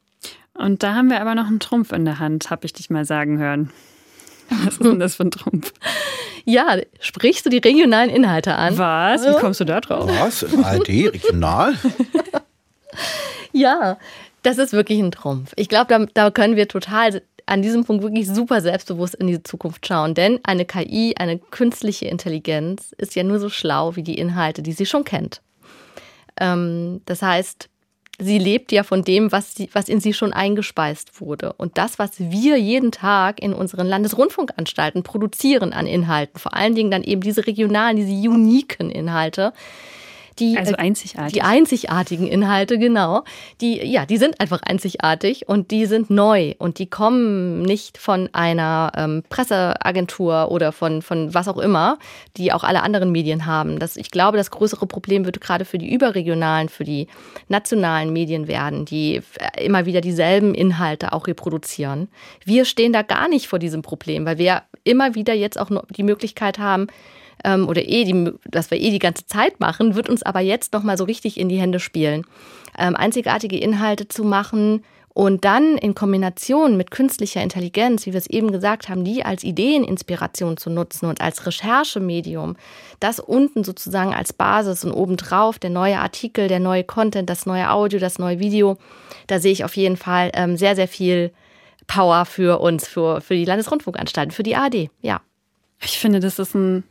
Und 0.54 0.84
da 0.84 0.96
haben 0.96 1.10
wir 1.10 1.20
aber 1.20 1.36
noch 1.36 1.48
einen 1.48 1.60
Trumpf 1.60 1.92
in 1.92 2.06
der 2.06 2.20
Hand, 2.20 2.50
habe 2.50 2.66
ich 2.66 2.74
dich 2.74 2.90
mal 2.90 3.06
sagen 3.06 3.38
hören. 3.40 3.72
Was 4.50 4.74
ist 4.74 4.84
denn 4.84 5.00
das 5.00 5.16
für 5.16 5.24
ein 5.24 5.32
Trumpf? 5.32 5.74
Ja, 6.46 6.78
sprichst 7.00 7.46
du 7.46 7.50
die 7.50 7.58
regionalen 7.58 8.10
Inhalte 8.10 8.56
an? 8.56 8.78
Was? 8.78 9.26
Wie 9.26 9.40
kommst 9.40 9.62
du 9.62 9.66
da 9.66 9.80
drauf? 9.80 10.10
Was? 10.20 10.44
ARD, 10.44 10.90
regional? 10.90 11.74
ja, 13.54 13.98
das 14.44 14.58
ist 14.58 14.74
wirklich 14.74 15.00
ein 15.00 15.12
Trumpf. 15.12 15.54
Ich 15.56 15.70
glaube, 15.70 15.88
da, 15.88 16.06
da 16.14 16.32
können 16.32 16.56
wir 16.56 16.68
total 16.68 17.22
an 17.46 17.62
diesem 17.62 17.84
Punkt 17.84 18.04
wirklich 18.04 18.28
super 18.28 18.62
selbstbewusst 18.62 19.16
in 19.16 19.28
die 19.28 19.44
Zukunft 19.44 19.86
schauen. 19.88 20.14
Denn 20.14 20.40
eine 20.44 20.66
KI, 20.66 21.16
eine 21.18 21.40
künstliche 21.40 22.06
Intelligenz, 22.06 22.94
ist 22.98 23.16
ja 23.16 23.24
nur 23.24 23.40
so 23.40 23.50
schlau 23.50 23.96
wie 23.96 24.04
die 24.04 24.18
Inhalte, 24.18 24.62
die 24.62 24.74
sie 24.74 24.86
schon 24.86 25.04
kennt. 25.04 25.42
Ähm, 26.40 27.02
das 27.06 27.22
heißt, 27.22 27.70
sie 28.20 28.38
lebt 28.38 28.72
ja 28.72 28.84
von 28.84 29.04
dem, 29.04 29.32
was, 29.32 29.56
sie, 29.56 29.70
was 29.74 29.90
in 29.90 30.00
sie 30.00 30.14
schon 30.14 30.34
eingespeist 30.34 31.20
wurde. 31.20 31.54
Und 31.54 31.78
das, 31.78 32.00
was 32.00 32.20
wir 32.20 32.58
jeden 32.58 32.92
Tag 32.92 33.42
in 33.42 33.54
unseren 33.54 33.88
Landesrundfunkanstalten 33.88 35.04
produzieren 35.04 35.74
an 35.74 35.88
Inhalten, 35.88 36.40
vor 36.40 36.54
allen 36.54 36.76
Dingen 36.76 36.92
dann 36.92 37.04
eben 37.04 37.22
diese 37.22 37.46
regionalen, 37.48 37.98
diese 37.98 38.30
uniken 38.30 38.90
Inhalte, 38.90 39.54
die, 40.40 40.58
also 40.58 40.74
äh, 40.74 40.78
einzigartig. 40.78 41.34
Die 41.34 41.42
einzigartigen 41.42 42.28
Inhalte, 42.28 42.78
genau. 42.78 43.24
Die, 43.62 43.84
ja, 43.86 44.06
die 44.06 44.18
sind 44.18 44.40
einfach 44.40 44.62
einzigartig 44.64 45.48
und 45.48 45.72
die 45.72 45.86
sind 45.86 46.10
neu 46.10 46.54
und 46.58 46.80
die 46.80 46.88
kommen 46.88 47.62
nicht 47.62 47.98
von 47.98 48.30
einer 48.34 48.92
ähm, 48.96 49.24
Presseagentur 49.30 50.52
oder 50.52 50.72
von, 50.72 51.02
von 51.02 51.34
was 51.34 51.48
auch 51.48 51.58
immer, 51.58 51.98
die 52.38 52.52
auch 52.54 52.64
alle 52.64 52.84
anderen 52.84 53.12
Medien 53.12 53.46
haben. 53.46 53.80
Das, 53.80 53.98
ich 53.98 54.12
glaube, 54.12 54.38
das 54.38 54.52
größere 54.52 54.88
Problem 54.88 55.26
wird 55.26 55.42
gerade 55.42 55.66
für 55.66 55.78
die 55.78 55.94
überregionalen, 55.94 56.70
für 56.70 56.84
die 56.84 57.08
nationalen 57.48 58.12
Medien 58.14 58.48
werden, 58.48 58.86
die 58.86 59.22
äh, 59.38 59.66
immer 59.66 59.86
wieder 59.86 60.02
dieselben 60.02 60.54
Inhalte 60.56 61.14
auch 61.14 61.28
reproduzieren. 61.28 62.10
Wir 62.46 62.66
stehen 62.66 62.94
da 62.94 63.02
gar 63.02 63.28
nicht 63.28 63.48
vor 63.48 63.60
diesem 63.60 63.82
Problem, 63.82 64.26
weil 64.26 64.38
wir 64.38 64.64
immer 64.84 65.16
wieder 65.16 65.34
jetzt 65.34 65.60
auch 65.60 65.70
die 65.90 66.04
Möglichkeit 66.04 66.60
haben, 66.60 66.88
ähm, 67.44 67.68
oder 67.68 67.88
eh 67.88 68.04
die, 68.04 68.32
das 68.46 68.72
wir 68.72 68.80
eh 68.80 68.92
die 68.92 69.00
ganze 69.00 69.26
Zeit 69.26 69.60
machen, 69.60 69.96
wird 69.96 70.10
uns 70.10 70.24
aber 70.24 70.40
jetzt 70.40 70.74
nochmal 70.74 70.98
so 70.98 71.04
richtig 71.04 71.40
in 71.40 71.50
die 71.50 71.60
Hände 71.60 71.80
spielen. 71.80 72.26
Ähm, 72.78 72.96
einzigartige 72.96 73.58
Inhalte 73.58 74.08
zu 74.08 74.24
machen, 74.24 74.84
und 75.14 75.46
dann 75.46 75.78
in 75.78 75.94
Kombination 75.94 76.76
mit 76.76 76.90
künstlicher 76.90 77.42
Intelligenz, 77.42 78.06
wie 78.06 78.14
wir 78.14 78.18
es 78.18 78.30
eben 78.30 78.52
gesagt 78.52 78.90
haben, 78.90 79.04
die 79.04 79.24
als 79.24 79.44
Ideeninspiration 79.44 80.58
zu 80.58 80.72
nutzen 80.72 81.06
und 81.06 81.22
als 81.22 81.46
Recherchemedium, 81.46 82.56
das 83.00 83.20
unten 83.20 83.64
sozusagen 83.64 84.14
als 84.14 84.34
Basis 84.34 84.84
und 84.84 84.92
obendrauf 84.92 85.60
der 85.60 85.70
neue 85.70 86.00
Artikel, 86.00 86.48
der 86.48 86.60
neue 86.60 86.84
Content, 86.84 87.30
das 87.30 87.46
neue 87.46 87.70
Audio, 87.70 88.00
das 88.00 88.18
neue 88.18 88.40
Video, 88.40 88.78
da 89.28 89.40
sehe 89.40 89.52
ich 89.52 89.64
auf 89.64 89.78
jeden 89.78 89.98
Fall 89.98 90.32
ähm, 90.34 90.58
sehr, 90.58 90.76
sehr 90.76 90.88
viel 90.88 91.32
Power 91.86 92.26
für 92.26 92.60
uns, 92.60 92.88
für, 92.88 93.22
für 93.22 93.36
die 93.36 93.46
Landesrundfunkanstalten, 93.46 94.32
für 94.32 94.44
die 94.44 94.56
ARD, 94.56 94.90
ja. 95.02 95.22
Ich 95.80 96.00
finde, 96.00 96.22
das 96.22 96.40
ist 96.40 96.56
ein 96.56 96.84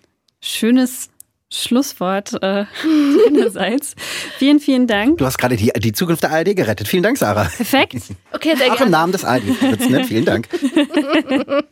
schönes 0.42 1.08
Schlusswort 1.50 2.32
äh, 2.42 2.64
meinerseits. 2.84 3.94
vielen, 4.38 4.58
vielen 4.58 4.86
Dank. 4.86 5.18
Du 5.18 5.26
hast 5.26 5.38
gerade 5.38 5.56
die, 5.56 5.70
die 5.76 5.92
Zukunft 5.92 6.22
der 6.22 6.32
ARD 6.32 6.56
gerettet. 6.56 6.88
Vielen 6.88 7.02
Dank, 7.02 7.18
Sarah. 7.18 7.44
Perfekt. 7.44 7.94
Okay, 8.34 8.56
sehr 8.56 8.72
Auch 8.72 8.76
gerne. 8.76 8.86
im 8.86 8.90
Namen 8.90 9.12
des 9.12 9.24
ARD. 9.24 9.44
Ne? 9.90 10.04
Vielen 10.04 10.24
Dank. 10.24 10.48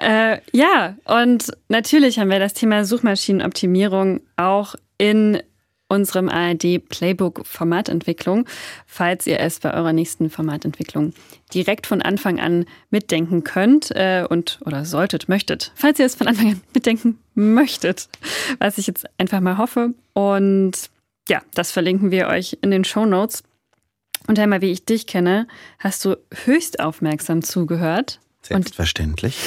äh, 0.00 0.38
ja, 0.52 0.96
und 1.06 1.50
natürlich 1.68 2.18
haben 2.18 2.28
wir 2.30 2.38
das 2.38 2.52
Thema 2.52 2.84
Suchmaschinenoptimierung 2.84 4.20
auch 4.36 4.74
in 4.98 5.42
unserem 5.88 6.28
ARD 6.28 6.80
Playbook 6.88 7.46
Formatentwicklung, 7.46 8.46
falls 8.86 9.26
ihr 9.26 9.40
es 9.40 9.60
bei 9.60 9.72
eurer 9.74 9.92
nächsten 9.92 10.30
Formatentwicklung 10.30 11.12
direkt 11.52 11.86
von 11.86 12.02
Anfang 12.02 12.40
an 12.40 12.66
mitdenken 12.90 13.44
könnt 13.44 13.90
äh, 13.90 14.26
und 14.28 14.60
oder 14.64 14.84
solltet, 14.84 15.28
möchtet. 15.28 15.72
Falls 15.74 15.98
ihr 15.98 16.06
es 16.06 16.14
von 16.14 16.26
Anfang 16.26 16.52
an 16.52 16.60
mitdenken 16.72 17.18
möchtet, 17.34 18.08
was 18.58 18.78
ich 18.78 18.86
jetzt 18.86 19.06
einfach 19.18 19.40
mal 19.40 19.58
hoffe. 19.58 19.94
Und 20.14 20.90
ja, 21.28 21.42
das 21.54 21.70
verlinken 21.70 22.10
wir 22.10 22.28
euch 22.28 22.58
in 22.62 22.70
den 22.70 22.84
Show 22.84 23.06
Notes. 23.06 23.42
Und 24.26 24.38
einmal, 24.38 24.62
wie 24.62 24.70
ich 24.70 24.86
dich 24.86 25.06
kenne, 25.06 25.46
hast 25.78 26.04
du 26.04 26.16
höchst 26.44 26.80
aufmerksam 26.80 27.42
zugehört. 27.42 28.20
Selbstverständlich. 28.40 29.38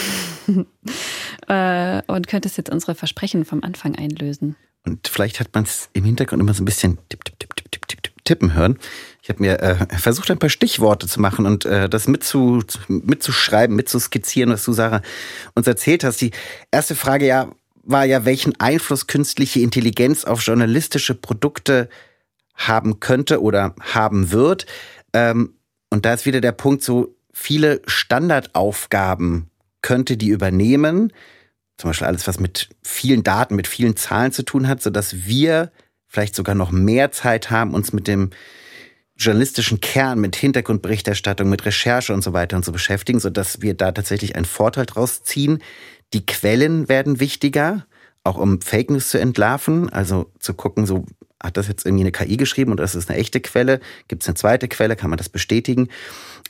Und, 0.47 0.67
äh, 1.47 2.01
und 2.07 2.27
könntest 2.27 2.57
jetzt 2.57 2.69
unsere 2.69 2.95
Versprechen 2.95 3.45
vom 3.45 3.63
Anfang 3.63 3.95
einlösen. 3.95 4.55
Und 4.87 5.07
vielleicht 5.07 5.39
hat 5.39 5.49
man 5.53 5.65
es 5.65 5.89
im 5.93 6.05
Hintergrund 6.05 6.41
immer 6.41 6.53
so 6.53 6.63
ein 6.63 6.65
bisschen 6.65 6.97
tipp, 7.09 7.25
tipp, 7.25 7.37
tipp, 7.39 7.55
tipp, 7.55 7.71
tipp, 7.71 7.87
tipp, 7.87 8.13
tippen 8.23 8.53
hören. 8.53 8.79
Ich 9.21 9.29
habe 9.29 9.41
mir 9.41 9.61
äh, 9.61 9.75
versucht, 9.97 10.31
ein 10.31 10.39
paar 10.39 10.49
Stichworte 10.49 11.07
zu 11.07 11.19
machen 11.19 11.45
und 11.45 11.65
äh, 11.65 11.89
das 11.89 12.07
mitzu, 12.07 12.63
mitzuschreiben, 12.87 13.75
mitzuskizzieren, 13.75 14.51
was 14.51 14.63
du, 14.63 14.71
Sarah, 14.71 15.01
uns 15.55 15.67
erzählt 15.67 16.05
hast. 16.05 16.21
Die 16.21 16.31
erste 16.71 16.95
Frage 16.95 17.27
ja 17.27 17.49
war 17.83 18.05
ja, 18.05 18.25
welchen 18.25 18.59
Einfluss 18.59 19.07
künstliche 19.07 19.61
Intelligenz 19.61 20.25
auf 20.25 20.41
journalistische 20.41 21.15
Produkte 21.15 21.89
haben 22.55 22.99
könnte 22.99 23.41
oder 23.41 23.75
haben 23.79 24.31
wird. 24.31 24.65
Ähm, 25.13 25.53
und 25.89 26.05
da 26.05 26.13
ist 26.13 26.25
wieder 26.25 26.41
der 26.41 26.51
Punkt, 26.51 26.83
so 26.83 27.15
viele 27.33 27.81
Standardaufgaben 27.85 29.49
könnte 29.81 30.17
die 30.17 30.29
übernehmen 30.29 31.13
zum 31.77 31.89
Beispiel 31.89 32.07
alles, 32.07 32.27
was 32.27 32.39
mit 32.39 32.69
vielen 32.83 33.23
Daten, 33.23 33.55
mit 33.55 33.67
vielen 33.67 33.95
Zahlen 33.95 34.31
zu 34.31 34.43
tun 34.43 34.67
hat, 34.67 34.81
sodass 34.81 35.25
wir 35.25 35.71
vielleicht 36.07 36.35
sogar 36.35 36.55
noch 36.55 36.71
mehr 36.71 37.11
Zeit 37.11 37.51
haben, 37.51 37.73
uns 37.73 37.93
mit 37.93 38.07
dem 38.07 38.31
journalistischen 39.15 39.81
Kern, 39.81 40.19
mit 40.19 40.35
Hintergrundberichterstattung, 40.35 41.49
mit 41.49 41.65
Recherche 41.65 42.13
und 42.13 42.23
so 42.23 42.33
weiter 42.33 42.55
und 42.55 42.65
so 42.65 42.71
beschäftigen, 42.71 43.19
sodass 43.19 43.61
wir 43.61 43.73
da 43.73 43.91
tatsächlich 43.91 44.35
einen 44.35 44.45
Vorteil 44.45 44.85
draus 44.85 45.23
ziehen. 45.23 45.59
Die 46.13 46.25
Quellen 46.25 46.87
werden 46.87 47.19
wichtiger, 47.19 47.85
auch 48.23 48.37
um 48.37 48.61
Fake 48.61 48.89
News 48.89 49.09
zu 49.09 49.19
entlarven, 49.19 49.89
also 49.89 50.31
zu 50.39 50.53
gucken, 50.53 50.85
so 50.85 51.05
hat 51.41 51.57
das 51.57 51.67
jetzt 51.67 51.85
irgendwie 51.85 52.03
eine 52.03 52.11
KI 52.11 52.37
geschrieben 52.37 52.71
oder 52.71 52.83
ist 52.83 52.95
es 52.95 53.09
eine 53.09 53.17
echte 53.17 53.39
Quelle? 53.39 53.79
Gibt 54.07 54.23
es 54.23 54.29
eine 54.29 54.35
zweite 54.35 54.67
Quelle? 54.67 54.95
Kann 54.95 55.09
man 55.09 55.17
das 55.17 55.29
bestätigen? 55.29 55.89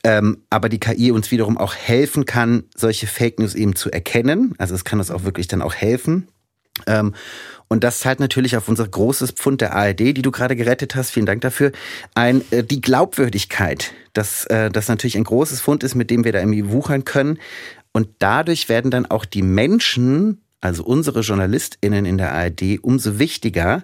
Ähm, 0.08 0.38
aber 0.50 0.70
die 0.70 0.80
KI 0.80 1.12
uns 1.12 1.32
wiederum 1.32 1.58
auch 1.58 1.76
helfen 1.76 2.26
kann, 2.26 2.64
solche 2.74 3.08
Fake 3.08 3.40
News 3.40 3.56
eben 3.56 3.76
zu 3.76 3.92
erkennen. 3.92 4.56
Also 4.58 4.74
es 4.74 4.86
kann 4.86 5.00
uns 5.00 5.12
auch 5.12 5.26
wirklich 5.26 5.50
dann 5.50 5.62
auch 5.62 5.76
helfen. 5.76 6.30
Ähm, 6.86 7.14
und 7.68 7.84
das 7.84 8.00
zahlt 8.00 8.22
natürlich 8.22 8.56
auf 8.56 8.70
unser 8.70 8.88
großes 8.88 9.32
Pfund 9.32 9.60
der 9.60 9.76
ARD, 9.76 10.00
die 10.00 10.22
du 10.22 10.32
gerade 10.32 10.56
gerettet 10.56 10.96
hast. 10.96 11.10
Vielen 11.10 11.26
Dank 11.26 11.42
dafür. 11.42 11.74
Ein, 12.16 12.42
äh, 12.52 12.64
die 12.64 12.80
Glaubwürdigkeit, 12.80 13.92
dass 14.14 14.46
äh, 14.46 14.72
das 14.72 14.88
natürlich 14.88 15.18
ein 15.18 15.26
großes 15.26 15.60
Pfund 15.60 15.84
ist, 15.84 15.94
mit 15.94 16.10
dem 16.10 16.24
wir 16.24 16.32
da 16.32 16.40
irgendwie 16.40 16.70
wuchern 16.70 17.04
können. 17.04 17.38
Und 17.92 18.08
dadurch 18.20 18.70
werden 18.70 18.92
dann 18.92 19.08
auch 19.08 19.26
die 19.26 19.42
Menschen, 19.42 20.42
also 20.62 20.86
unsere 20.86 21.20
JournalistInnen 21.20 22.06
in 22.06 22.18
der 22.18 22.32
ARD, 22.32 22.80
umso 22.82 23.20
wichtiger, 23.20 23.84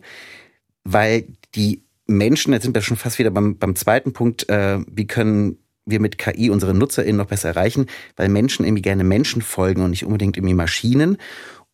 weil 0.86 1.26
die 1.54 1.84
Menschen, 2.08 2.54
jetzt 2.54 2.64
sind 2.64 2.76
wir 2.76 2.82
schon 2.82 2.96
fast 2.96 3.20
wieder 3.20 3.32
beim, 3.32 3.58
beim 3.58 3.76
zweiten 3.76 4.14
Punkt, 4.14 4.48
äh, 4.48 4.80
wie 4.88 5.08
können 5.08 5.58
wir 5.86 6.00
mit 6.00 6.18
KI 6.18 6.50
unsere 6.50 6.74
NutzerInnen 6.74 7.18
noch 7.18 7.28
besser 7.28 7.50
erreichen, 7.50 7.88
weil 8.16 8.30
Menschen 8.30 8.66
irgendwie 8.66 8.82
gerne 8.82 9.04
Menschen 9.04 9.42
folgen 9.42 9.84
und 9.84 9.92
nicht 9.92 10.06
unbedingt 10.06 10.38
irgendwie 10.38 10.54
Maschinen 10.54 11.18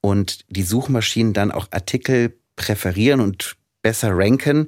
und 0.02 0.45
die 0.50 0.63
Suchmaschinen 0.63 1.34
dann 1.34 1.52
auch 1.52 1.67
Artikel 1.72 2.38
präferieren 2.56 3.22
und 3.22 3.56
besser 3.82 4.12
ranken, 4.13 4.67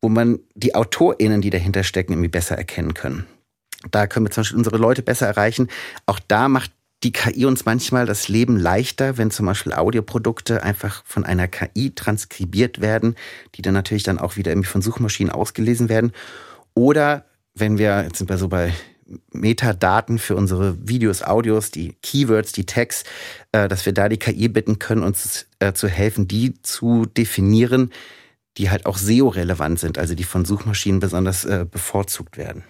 wo 0.00 0.08
man 0.08 0.40
die 0.54 0.74
AutorInnen, 0.74 1.40
die 1.40 1.50
dahinter 1.50 1.82
stecken, 1.84 2.12
irgendwie 2.12 2.28
besser 2.28 2.56
erkennen 2.56 2.94
können. 2.94 3.26
Da 3.90 4.06
können 4.06 4.26
wir 4.26 4.30
zum 4.30 4.42
Beispiel 4.42 4.58
unsere 4.58 4.78
Leute 4.78 5.02
besser 5.02 5.26
erreichen. 5.26 5.68
Auch 6.06 6.18
da 6.26 6.48
macht 6.48 6.72
die 7.04 7.12
KI 7.12 7.44
uns 7.46 7.64
manchmal 7.64 8.06
das 8.06 8.28
Leben 8.28 8.56
leichter, 8.56 9.18
wenn 9.18 9.30
zum 9.30 9.46
Beispiel 9.46 9.72
Audioprodukte 9.72 10.64
einfach 10.64 11.04
von 11.04 11.24
einer 11.24 11.46
KI 11.46 11.94
transkribiert 11.94 12.80
werden, 12.80 13.14
die 13.54 13.62
dann 13.62 13.74
natürlich 13.74 14.02
dann 14.02 14.18
auch 14.18 14.36
wieder 14.36 14.50
irgendwie 14.50 14.68
von 14.68 14.82
Suchmaschinen 14.82 15.32
ausgelesen 15.32 15.88
werden. 15.88 16.12
Oder 16.74 17.27
wenn 17.60 17.78
wir, 17.78 18.02
jetzt 18.02 18.18
sind 18.18 18.30
wir 18.30 18.38
so 18.38 18.48
bei 18.48 18.72
Metadaten 19.32 20.18
für 20.18 20.36
unsere 20.36 20.76
Videos, 20.86 21.22
Audios, 21.22 21.70
die 21.70 21.94
Keywords, 22.02 22.52
die 22.52 22.66
Tags, 22.66 23.04
äh, 23.52 23.68
dass 23.68 23.86
wir 23.86 23.92
da 23.92 24.08
die 24.08 24.18
KI 24.18 24.48
bitten 24.48 24.78
können, 24.78 25.02
uns 25.02 25.46
äh, 25.60 25.72
zu 25.72 25.88
helfen, 25.88 26.28
die 26.28 26.60
zu 26.62 27.06
definieren, 27.06 27.90
die 28.58 28.70
halt 28.70 28.86
auch 28.86 28.98
SEO-relevant 28.98 29.78
sind, 29.78 29.98
also 29.98 30.14
die 30.14 30.24
von 30.24 30.44
Suchmaschinen 30.44 31.00
besonders 31.00 31.44
äh, 31.44 31.64
bevorzugt 31.70 32.36
werden. 32.36 32.64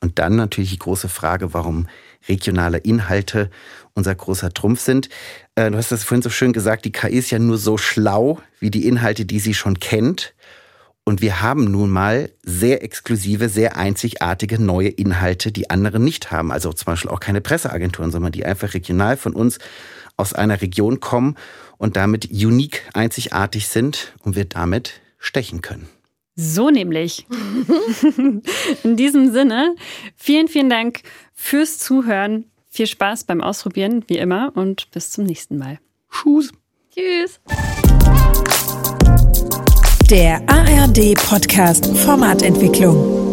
Und 0.00 0.18
dann 0.18 0.36
natürlich 0.36 0.70
die 0.70 0.78
große 0.78 1.08
Frage, 1.08 1.54
warum 1.54 1.88
regionale 2.28 2.78
Inhalte 2.78 3.50
unser 3.94 4.14
großer 4.14 4.52
Trumpf 4.52 4.80
sind. 4.80 5.08
Du 5.54 5.74
hast 5.74 5.90
das 5.90 6.04
vorhin 6.04 6.20
so 6.22 6.28
schön 6.28 6.52
gesagt, 6.52 6.84
die 6.84 6.92
KI 6.92 7.16
ist 7.16 7.30
ja 7.30 7.38
nur 7.38 7.56
so 7.56 7.78
schlau 7.78 8.40
wie 8.60 8.70
die 8.70 8.86
Inhalte, 8.86 9.24
die 9.24 9.40
sie 9.40 9.54
schon 9.54 9.80
kennt. 9.80 10.34
Und 11.08 11.22
wir 11.22 11.40
haben 11.40 11.70
nun 11.70 11.88
mal 11.90 12.32
sehr 12.42 12.82
exklusive, 12.82 13.48
sehr 13.48 13.76
einzigartige 13.76 14.60
neue 14.60 14.88
Inhalte, 14.88 15.52
die 15.52 15.70
andere 15.70 16.00
nicht 16.00 16.32
haben. 16.32 16.50
Also 16.50 16.72
zum 16.72 16.86
Beispiel 16.86 17.12
auch 17.12 17.20
keine 17.20 17.40
Presseagenturen, 17.40 18.10
sondern 18.10 18.32
die 18.32 18.44
einfach 18.44 18.74
regional 18.74 19.16
von 19.16 19.32
uns 19.32 19.60
aus 20.16 20.32
einer 20.32 20.60
Region 20.60 20.98
kommen 20.98 21.36
und 21.78 21.94
damit 21.94 22.30
unique, 22.32 22.82
einzigartig 22.92 23.68
sind 23.68 24.14
und 24.24 24.34
wir 24.34 24.46
damit 24.46 25.00
stechen 25.18 25.62
können. 25.62 25.88
So 26.34 26.70
nämlich. 26.70 27.26
In 28.82 28.96
diesem 28.96 29.30
Sinne, 29.30 29.76
vielen, 30.16 30.48
vielen 30.48 30.70
Dank 30.70 31.02
fürs 31.34 31.78
Zuhören. 31.78 32.46
Viel 32.68 32.88
Spaß 32.88 33.24
beim 33.24 33.40
Ausprobieren, 33.40 34.04
wie 34.08 34.18
immer, 34.18 34.50
und 34.56 34.90
bis 34.90 35.10
zum 35.12 35.22
nächsten 35.22 35.56
Mal. 35.56 35.78
Tschüss. 36.10 36.50
Tschüss. 36.92 37.40
Der 40.10 40.40
ARD 40.46 41.14
Podcast 41.16 41.86
Formatentwicklung. 41.98 43.25